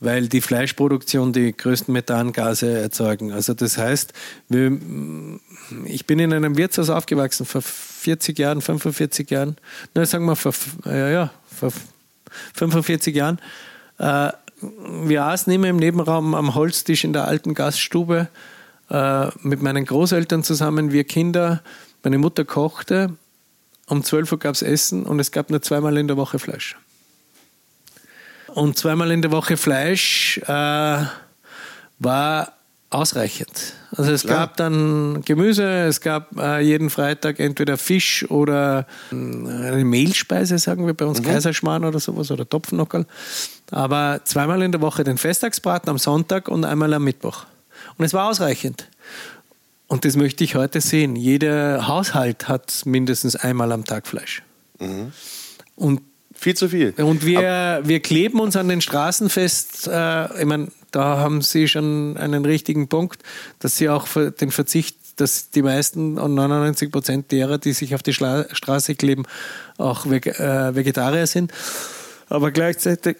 [0.00, 3.32] Weil die Fleischproduktion die größten Methangase erzeugen.
[3.32, 4.12] Also das heißt,
[4.48, 4.78] wir,
[5.84, 9.56] ich bin in einem Wirtshaus aufgewachsen vor 40 Jahren, 45 Jahren,
[9.94, 10.54] na, sagen wir vor,
[10.86, 11.72] ja, ja, vor
[12.54, 13.40] 45 Jahren
[13.98, 18.28] äh, wir aßen immer im Nebenraum am Holztisch in der alten Gaststube
[18.90, 21.62] äh, mit meinen Großeltern zusammen, wir Kinder.
[22.02, 23.14] Meine Mutter kochte,
[23.86, 26.76] um 12 Uhr gab es Essen und es gab nur zweimal in der Woche Fleisch.
[28.48, 31.04] Und zweimal in der Woche Fleisch äh,
[31.98, 32.52] war
[32.90, 33.74] ausreichend.
[33.96, 34.38] Also es Klar.
[34.38, 40.86] gab dann Gemüse, es gab äh, jeden Freitag entweder Fisch oder äh, eine Mehlspeise, sagen
[40.86, 41.24] wir bei uns, mhm.
[41.24, 43.06] Kaiserschmarrn oder sowas oder Topfnockerl.
[43.70, 47.46] Aber zweimal in der Woche den Festtagsbraten am Sonntag und einmal am Mittwoch.
[47.96, 48.88] Und es war ausreichend.
[49.86, 51.16] Und das möchte ich heute sehen.
[51.16, 54.42] Jeder Haushalt hat mindestens einmal am Tag Fleisch.
[54.78, 55.12] Mhm.
[55.76, 56.02] Und
[56.34, 56.92] viel zu viel.
[56.98, 59.88] Und wir, wir kleben uns an den Straßen fest.
[59.88, 63.22] Äh, ich meine, da haben Sie schon einen richtigen Punkt,
[63.58, 64.08] dass Sie auch
[64.40, 68.94] den Verzicht, dass die meisten und 99 Prozent derer, die sich auf die Schla Straße
[68.94, 69.24] kleben,
[69.76, 71.52] auch äh, Vegetarier sind.
[72.28, 73.16] Aber gleichzeitig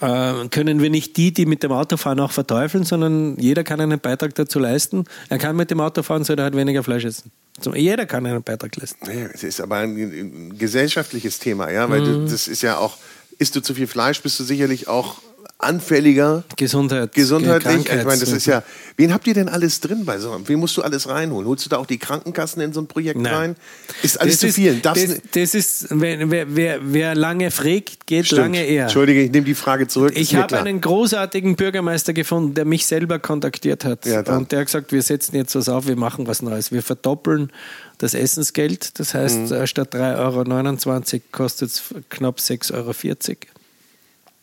[0.00, 3.80] äh, können wir nicht die, die mit dem Auto fahren, auch verteufeln, sondern jeder kann
[3.80, 5.04] einen Beitrag dazu leisten.
[5.28, 7.32] Er kann mit dem Auto fahren, soll er halt weniger Fleisch essen.
[7.74, 9.04] Jeder kann einen Beitrag leisten.
[9.06, 12.28] Ja, es ist aber ein gesellschaftliches Thema, ja, weil mhm.
[12.28, 12.96] das ist ja auch,
[13.38, 15.16] isst du zu viel Fleisch, bist du sicherlich auch
[15.58, 16.44] anfälliger.
[16.56, 17.12] Gesundheit.
[17.14, 17.86] Gesundheitlich.
[17.86, 18.62] Ich meine, das ist ja.
[18.96, 20.46] Wen habt ihr denn alles drin bei so einem?
[20.48, 21.48] Wen musst du alles reinholen?
[21.48, 23.34] Holst du da auch die Krankenkassen in so ein Projekt Nein.
[23.34, 23.56] rein?
[24.02, 24.78] Ist alles das zu ist, viel?
[24.80, 24.98] Das,
[25.32, 28.40] das, ist, wer, wer, wer lange fragt, geht Stimmt.
[28.40, 28.84] lange eher.
[28.84, 30.12] Entschuldige, ich nehme die Frage zurück.
[30.14, 34.06] Ich habe einen großartigen Bürgermeister gefunden, der mich selber kontaktiert hat.
[34.06, 36.70] Ja, und der hat gesagt, wir setzen jetzt was auf, wir machen was Neues.
[36.70, 37.52] Wir verdoppeln
[37.98, 38.98] das Essensgeld.
[39.00, 39.52] Das heißt, mhm.
[39.52, 42.92] Äh, statt 3,29 Euro kostet es knapp 6,40 Euro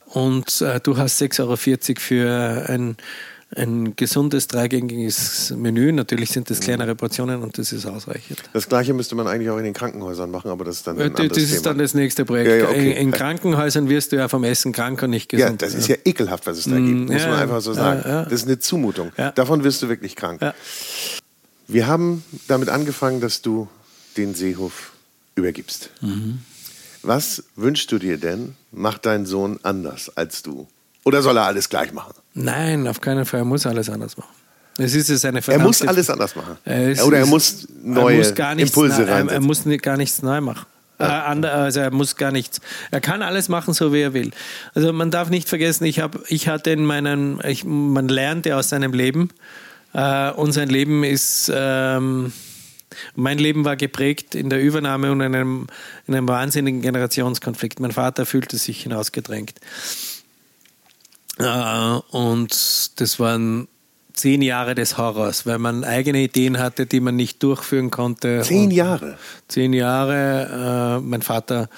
[0.07, 1.55] und äh, du hast 6,40 Euro
[1.99, 2.97] für ein,
[3.55, 5.91] ein gesundes, dreigängiges Menü.
[5.91, 8.41] Natürlich sind das kleinere Portionen und das ist ausreichend.
[8.53, 11.13] Das Gleiche müsste man eigentlich auch in den Krankenhäusern machen, aber das ist dann ein
[11.13, 11.63] Das ist Thema.
[11.63, 12.49] dann das nächste Projekt.
[12.49, 12.91] Ja, ja, okay.
[12.91, 15.61] in, in, Krankenhäusern wirst du ja vom Essen krank und nicht gesund.
[15.61, 18.01] Ja, das ist ja ekelhaft, was es da gibt, muss ja, man einfach so sagen.
[18.03, 19.11] Das ist eine Zumutung.
[19.35, 20.41] Davon wirst du wirklich krank.
[21.67, 23.67] Wir haben damit angefangen, dass du
[24.17, 24.91] den Seehof
[25.35, 25.89] übergibst.
[26.01, 26.39] Mhm.
[27.05, 30.67] Was wünschst du dir denn, macht dein Sohn anders als du?
[31.03, 32.13] Oder soll er alles gleich machen?
[32.33, 33.41] Nein, auf keinen Fall.
[33.41, 34.33] Er muss alles anders machen.
[34.77, 36.57] Es ist seine er muss alles anders machen.
[36.65, 39.29] Er Oder er muss neue er muss Impulse rein.
[39.29, 40.65] Er, muss gar nichts neu machen.
[40.99, 41.33] Ja.
[41.33, 42.59] Äh, also er muss gar nichts.
[42.91, 44.31] Er kann alles machen, so wie er will.
[44.73, 48.69] Also man darf nicht vergessen, ich habe, ich hatte in meinen, ich, man lernte aus
[48.69, 49.29] seinem Leben.
[49.93, 52.33] Äh, und sein Leben ist, ähm,
[53.15, 55.67] mein Leben war geprägt in der Übernahme und in einem,
[56.07, 57.79] in einem wahnsinnigen Generationskonflikt.
[57.79, 59.55] Mein Vater fühlte sich hinausgedrängt.
[61.37, 63.67] Äh, und das waren
[64.13, 68.41] zehn Jahre des Horrors, weil man eigene Ideen hatte, die man nicht durchführen konnte.
[68.41, 69.17] Zehn Jahre?
[69.47, 70.99] Zehn Jahre.
[70.99, 71.69] Äh, mein Vater,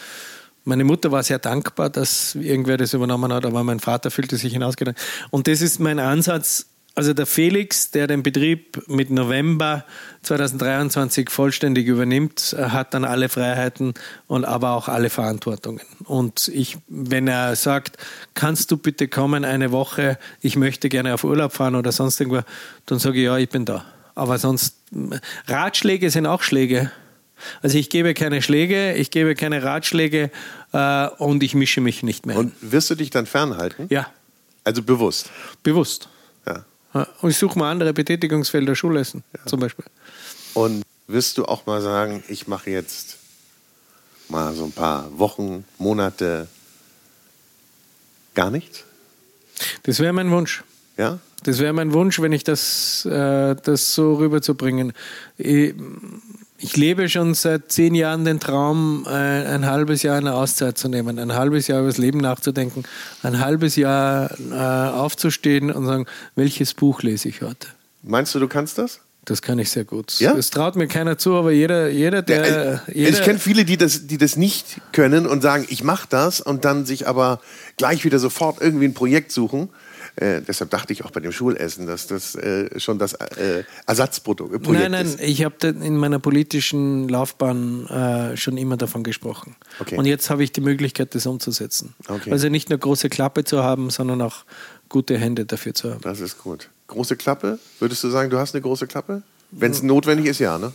[0.63, 4.53] meine Mutter war sehr dankbar, dass irgendwer das übernommen hat, aber mein Vater fühlte sich
[4.53, 4.99] hinausgedrängt.
[5.31, 9.85] Und das ist mein Ansatz, also der Felix, der den Betrieb mit November
[10.23, 13.93] 2023 vollständig übernimmt, hat dann alle Freiheiten
[14.25, 15.81] und aber auch alle Verantwortungen.
[16.05, 17.97] Und ich, wenn er sagt,
[18.33, 22.41] kannst du bitte kommen eine Woche, ich möchte gerne auf Urlaub fahren oder sonst irgendwo,
[22.87, 23.85] dann sage ich ja, ich bin da.
[24.15, 24.77] Aber sonst,
[25.45, 26.91] Ratschläge sind auch Schläge.
[27.61, 30.31] Also ich gebe keine Schläge, ich gebe keine Ratschläge
[30.73, 32.37] äh, und ich mische mich nicht mehr.
[32.37, 33.85] Und wirst du dich dann fernhalten?
[33.91, 34.07] Ja.
[34.63, 35.29] Also bewusst?
[35.61, 36.09] Bewusst.
[37.21, 39.45] Und ich suche mal andere Betätigungsfelder, Schulessen ja.
[39.45, 39.85] zum Beispiel.
[40.53, 43.17] Und wirst du auch mal sagen, ich mache jetzt
[44.29, 46.47] mal so ein paar Wochen, Monate
[48.33, 48.83] gar nichts?
[49.83, 50.63] Das wäre mein Wunsch.
[50.97, 51.19] Ja?
[51.43, 54.93] Das wäre mein Wunsch, wenn ich das, äh, das so rüberzubringen.
[55.37, 55.73] Ich,
[56.57, 60.77] ich lebe schon seit zehn Jahren den Traum, ein, äh, ein, halbes Jahr eine Auszeit
[60.77, 62.83] zu nehmen, ein halbes Jahr über das Leben nachzudenken,
[63.23, 66.05] ein halbes Jahr äh, aufzustehen und sagen,
[66.35, 67.67] welches Buch lese ich heute?
[68.03, 69.01] Meinst du, du kannst das?
[69.25, 70.19] Das kann ich sehr gut.
[70.19, 70.33] Ja?
[70.33, 72.37] Das traut mir keiner zu, aber jeder, jeder der.
[72.37, 75.83] Ja, also, jeder ich kenne viele, die das, die das nicht können und sagen, ich
[75.83, 77.41] mache das und dann sich aber
[77.75, 79.67] gleich wieder sofort irgendwie ein Projekt suchen.
[80.17, 84.51] Äh, deshalb dachte ich auch bei dem Schulessen, dass das äh, schon das äh, Ersatzprodukt
[84.51, 84.67] ist.
[84.67, 85.21] Nein, nein, ist.
[85.21, 89.55] ich habe in meiner politischen Laufbahn äh, schon immer davon gesprochen.
[89.79, 89.95] Okay.
[89.95, 91.93] Und jetzt habe ich die Möglichkeit, das umzusetzen.
[92.07, 92.31] Okay.
[92.31, 94.45] Also nicht nur große Klappe zu haben, sondern auch
[94.89, 96.01] gute Hände dafür zu haben.
[96.01, 96.69] Das ist gut.
[96.87, 97.59] Große Klappe?
[97.77, 99.21] Würdest du sagen, du hast eine große Klappe?
[99.51, 100.73] Wenn es notwendig ist, ja, ne?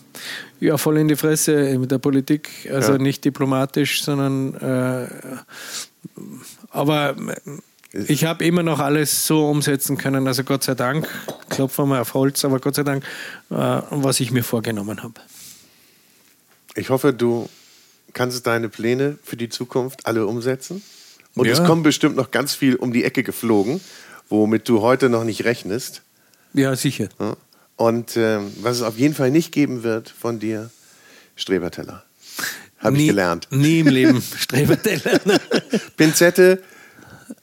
[0.61, 2.49] Ja, voll in die Fresse mit der Politik.
[2.73, 2.99] Also ja.
[2.99, 5.09] nicht diplomatisch, sondern äh,
[6.71, 7.17] aber
[7.93, 11.09] ich habe immer noch alles so umsetzen können, also Gott sei Dank,
[11.51, 13.05] klopfen wir auf Holz, aber Gott sei Dank,
[13.51, 15.15] äh, was ich mir vorgenommen habe.
[16.75, 17.49] Ich hoffe, du
[18.15, 20.83] kannst deine Pläne für die Zukunft alle umsetzen.
[21.35, 21.53] Und ja.
[21.53, 23.81] es kommt bestimmt noch ganz viel um die Ecke geflogen,
[24.29, 26.03] womit du heute noch nicht rechnest.
[26.55, 27.09] Ja, sicher.
[27.77, 30.71] Und äh, was es auf jeden Fall nicht geben wird von dir,
[31.37, 32.05] Streberteller.
[32.79, 33.49] Habe ich gelernt.
[33.51, 35.21] Nie im Leben Streberteller.
[35.97, 36.63] Pinzette,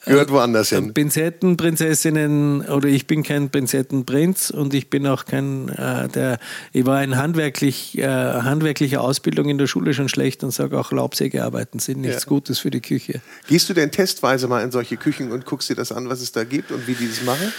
[0.06, 0.94] Gehört woanders hin.
[0.94, 6.40] Pinzettenprinzessinnen oder ich bin kein Prinzettenprinz und ich bin auch kein, äh, der,
[6.72, 10.94] ich war in handwerklich, äh, handwerklicher Ausbildung in der Schule schon schlecht und sage auch
[10.94, 12.30] Laubsägearbeiten sind nichts ja.
[12.30, 13.22] Gutes für die Küche.
[13.48, 16.32] Gehst du denn testweise mal in solche Küchen und guckst dir das an, was es
[16.32, 17.52] da gibt und wie die das machen?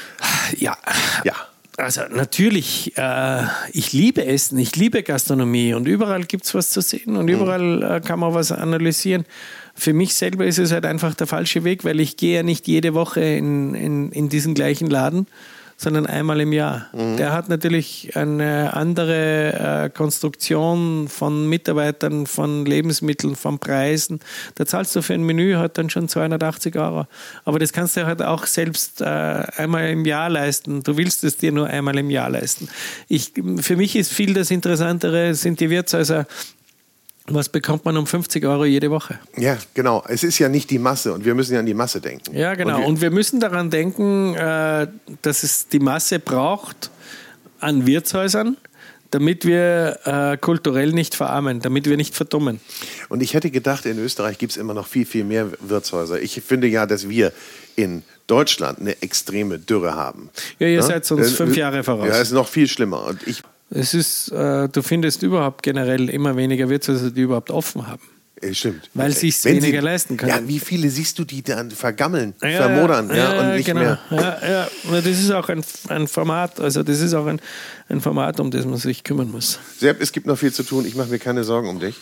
[0.56, 0.78] Ja.
[1.24, 1.34] Ja.
[1.76, 6.80] Also natürlich, äh, ich liebe Essen, ich liebe Gastronomie und überall gibt es was zu
[6.82, 7.32] sehen und mhm.
[7.32, 9.24] überall äh, kann man was analysieren
[9.80, 12.68] für mich selber ist es halt einfach der falsche Weg, weil ich gehe ja nicht
[12.68, 15.26] jede Woche in, in, in diesen gleichen Laden,
[15.78, 16.88] sondern einmal im Jahr.
[16.92, 17.16] Mhm.
[17.16, 24.20] Der hat natürlich eine andere äh, Konstruktion von Mitarbeitern, von Lebensmitteln, von Preisen.
[24.56, 27.06] Da zahlst du für ein Menü halt dann schon 280 Euro.
[27.46, 30.82] Aber das kannst du halt auch selbst äh, einmal im Jahr leisten.
[30.82, 32.68] Du willst es dir nur einmal im Jahr leisten.
[33.08, 36.26] Ich, für mich ist viel das Interessantere, sind die Wirtshäuser
[37.34, 39.18] was bekommt man um 50 Euro jede Woche?
[39.36, 40.02] Ja, genau.
[40.08, 42.36] Es ist ja nicht die Masse und wir müssen ja an die Masse denken.
[42.36, 42.76] Ja, genau.
[42.76, 44.86] Und wir, und wir müssen daran denken, äh,
[45.22, 46.90] dass es die Masse braucht
[47.60, 48.56] an Wirtshäusern,
[49.10, 52.60] damit wir äh, kulturell nicht verarmen, damit wir nicht verdummen.
[53.08, 56.20] Und ich hätte gedacht, in Österreich gibt es immer noch viel, viel mehr Wirtshäuser.
[56.20, 57.32] Ich finde ja, dass wir
[57.76, 60.30] in Deutschland eine extreme Dürre haben.
[60.58, 60.82] Ja, ihr ja?
[60.82, 62.06] seid uns fünf Jahre voraus.
[62.06, 63.04] Ja, es ist noch viel schlimmer.
[63.06, 67.86] Und ich es ist, äh, du findest überhaupt generell immer weniger Wirtshäuser, die überhaupt offen
[67.86, 68.02] haben.
[68.52, 68.88] Stimmt.
[68.94, 70.30] Weil sie es weniger sie, leisten können.
[70.30, 73.80] Ja, wie viele siehst du, die dann vergammeln, ja, vermodern ja, ja, und nicht genau.
[73.80, 73.98] mehr.
[74.10, 77.38] Ja, ja, das ist auch ein, ein Format, also das ist auch ein,
[77.88, 79.58] ein Format, um das man sich kümmern muss.
[79.78, 81.96] Sepp, es gibt noch viel zu tun, ich mache mir keine Sorgen um dich.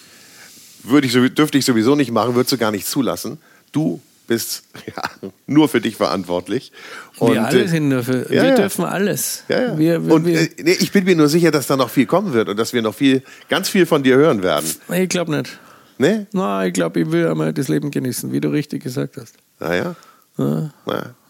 [0.84, 3.38] Würde ich, dürfte ich sowieso nicht machen, würdest du gar nicht zulassen.
[3.72, 5.02] Du bist ja,
[5.48, 6.70] nur für dich verantwortlich.
[7.18, 8.54] Und, wir alle sind nur für, ja, wir ja.
[8.54, 9.42] dürfen alles.
[9.48, 12.06] Ja, wir, wir, und wir, nee, ich bin mir nur sicher, dass da noch viel
[12.06, 14.70] kommen wird und dass wir noch viel, ganz viel von dir hören werden.
[14.92, 15.58] Ich glaube nicht.
[15.98, 16.26] Nee?
[16.32, 19.34] Nein, ich glaube, ich will einmal das Leben genießen, wie du richtig gesagt hast.
[19.58, 19.96] Naja.
[20.36, 20.70] Ja.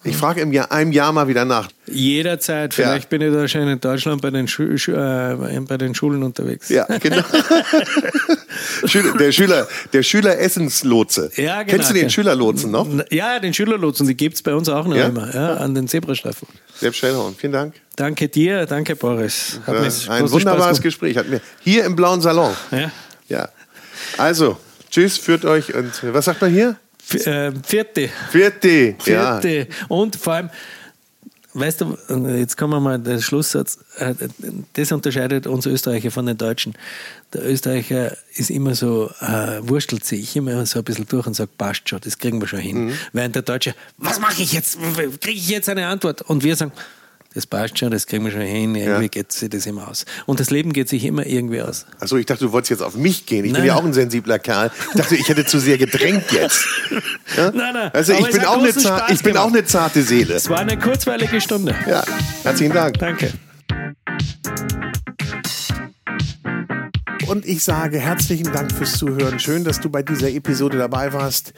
[0.04, 1.68] Ich frage im Jahr, einem Jahr mal wieder nach.
[1.86, 2.72] Jederzeit.
[2.72, 3.18] Vielleicht ja.
[3.18, 6.68] bin ich da schon in Deutschland bei den, Schu Schu äh, bei den Schulen unterwegs.
[6.68, 7.22] Ja, genau.
[9.18, 11.32] der Schüler, der Schüleressenslotse.
[11.36, 11.76] Ja, genau.
[11.76, 12.86] Kennst du den Schülerlotsen noch?
[13.10, 15.08] Ja, den Schülerlotsen, die gibt es bei uns auch noch ja?
[15.08, 16.46] immer, ja, an den Zebrastreifen.
[16.74, 17.74] Sepp Schellhorn, vielen Dank.
[17.96, 19.60] Danke dir, danke Boris.
[19.66, 21.16] Hat ja, ein wunderbares Gespräch.
[21.16, 22.54] Hat mir hier im blauen Salon.
[22.70, 22.92] Ja.
[23.28, 23.48] ja.
[24.16, 24.56] Also,
[24.90, 26.76] tschüss, führt euch und was sagt man hier?
[27.14, 28.10] Äh, vierte.
[28.30, 28.94] Vierte.
[28.98, 29.48] Vierte.
[29.48, 29.66] Ja.
[29.88, 30.50] Und vor allem,
[31.54, 31.96] weißt du,
[32.36, 33.78] jetzt kommen wir mal der Schlusssatz.
[33.96, 34.14] Äh,
[34.74, 36.74] das unterscheidet uns Österreicher von den Deutschen.
[37.32, 41.56] Der Österreicher ist immer so, äh, wurstelt sich immer so ein bisschen durch und sagt,
[41.58, 42.86] passt schon, das kriegen wir schon hin.
[42.86, 42.92] Mhm.
[43.12, 44.78] Während der Deutsche, was mache ich jetzt?
[45.20, 46.22] Kriege ich jetzt eine Antwort?
[46.22, 46.72] Und wir sagen,
[47.38, 49.08] das passt schon, das kriegen wir schon hin, irgendwie ja.
[49.08, 50.06] geht sich das immer aus.
[50.26, 51.86] Und das Leben geht sich immer irgendwie aus.
[52.00, 53.44] Achso, ich dachte, du wolltest jetzt auf mich gehen.
[53.44, 53.62] Ich nein.
[53.62, 54.72] bin ja auch ein sensibler Kerl.
[54.88, 56.66] Ich dachte, ich hätte zu sehr gedrängt jetzt.
[57.36, 57.50] Ja?
[57.54, 57.90] Nein, nein.
[57.92, 58.70] Also ich bin, auch eine,
[59.12, 60.34] ich bin auch eine zarte Seele.
[60.34, 61.76] Es war eine kurzweilige Stunde.
[61.86, 62.02] Ja,
[62.42, 62.98] herzlichen Dank.
[62.98, 63.32] Danke.
[67.28, 69.38] Und ich sage herzlichen Dank fürs Zuhören.
[69.38, 71.52] Schön, dass du bei dieser Episode dabei warst.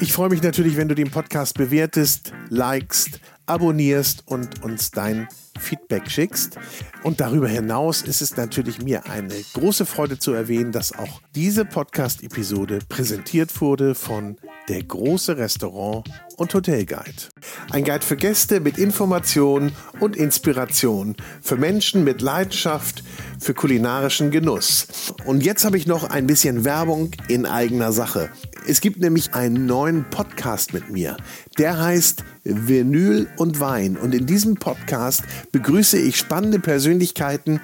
[0.00, 5.28] Ich freue mich natürlich, wenn du den Podcast bewertest, likest, abonnierst und uns dein
[5.58, 6.58] Feedback schickst.
[7.02, 11.64] Und darüber hinaus ist es natürlich mir eine große Freude zu erwähnen, dass auch diese
[11.64, 14.36] Podcast-Episode präsentiert wurde von
[14.68, 17.28] der große Restaurant und Hotelguide.
[17.70, 23.04] Ein Guide für Gäste mit Informationen und Inspiration, für Menschen mit Leidenschaft
[23.38, 24.86] für kulinarischen Genuss.
[25.26, 28.30] Und jetzt habe ich noch ein bisschen Werbung in eigener Sache.
[28.66, 31.18] Es gibt nämlich einen neuen Podcast mit mir.
[31.58, 33.96] Der heißt Vinyl und Wein.
[33.98, 35.22] Und in diesem Podcast
[35.54, 37.60] begrüße ich spannende Persönlichkeiten,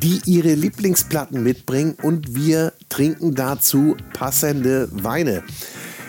[0.00, 5.42] die ihre Lieblingsplatten mitbringen und wir trinken dazu passende Weine.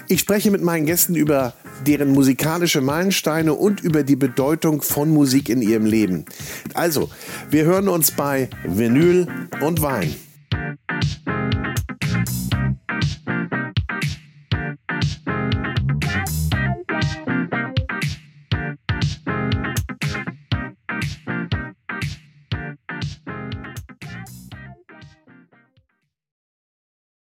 [0.07, 1.55] Ich spreche mit meinen Gästen über
[1.87, 6.25] deren musikalische Meilensteine und über die Bedeutung von Musik in ihrem Leben.
[6.75, 7.09] Also,
[7.49, 9.27] wir hören uns bei Vinyl
[9.61, 10.13] und Wein.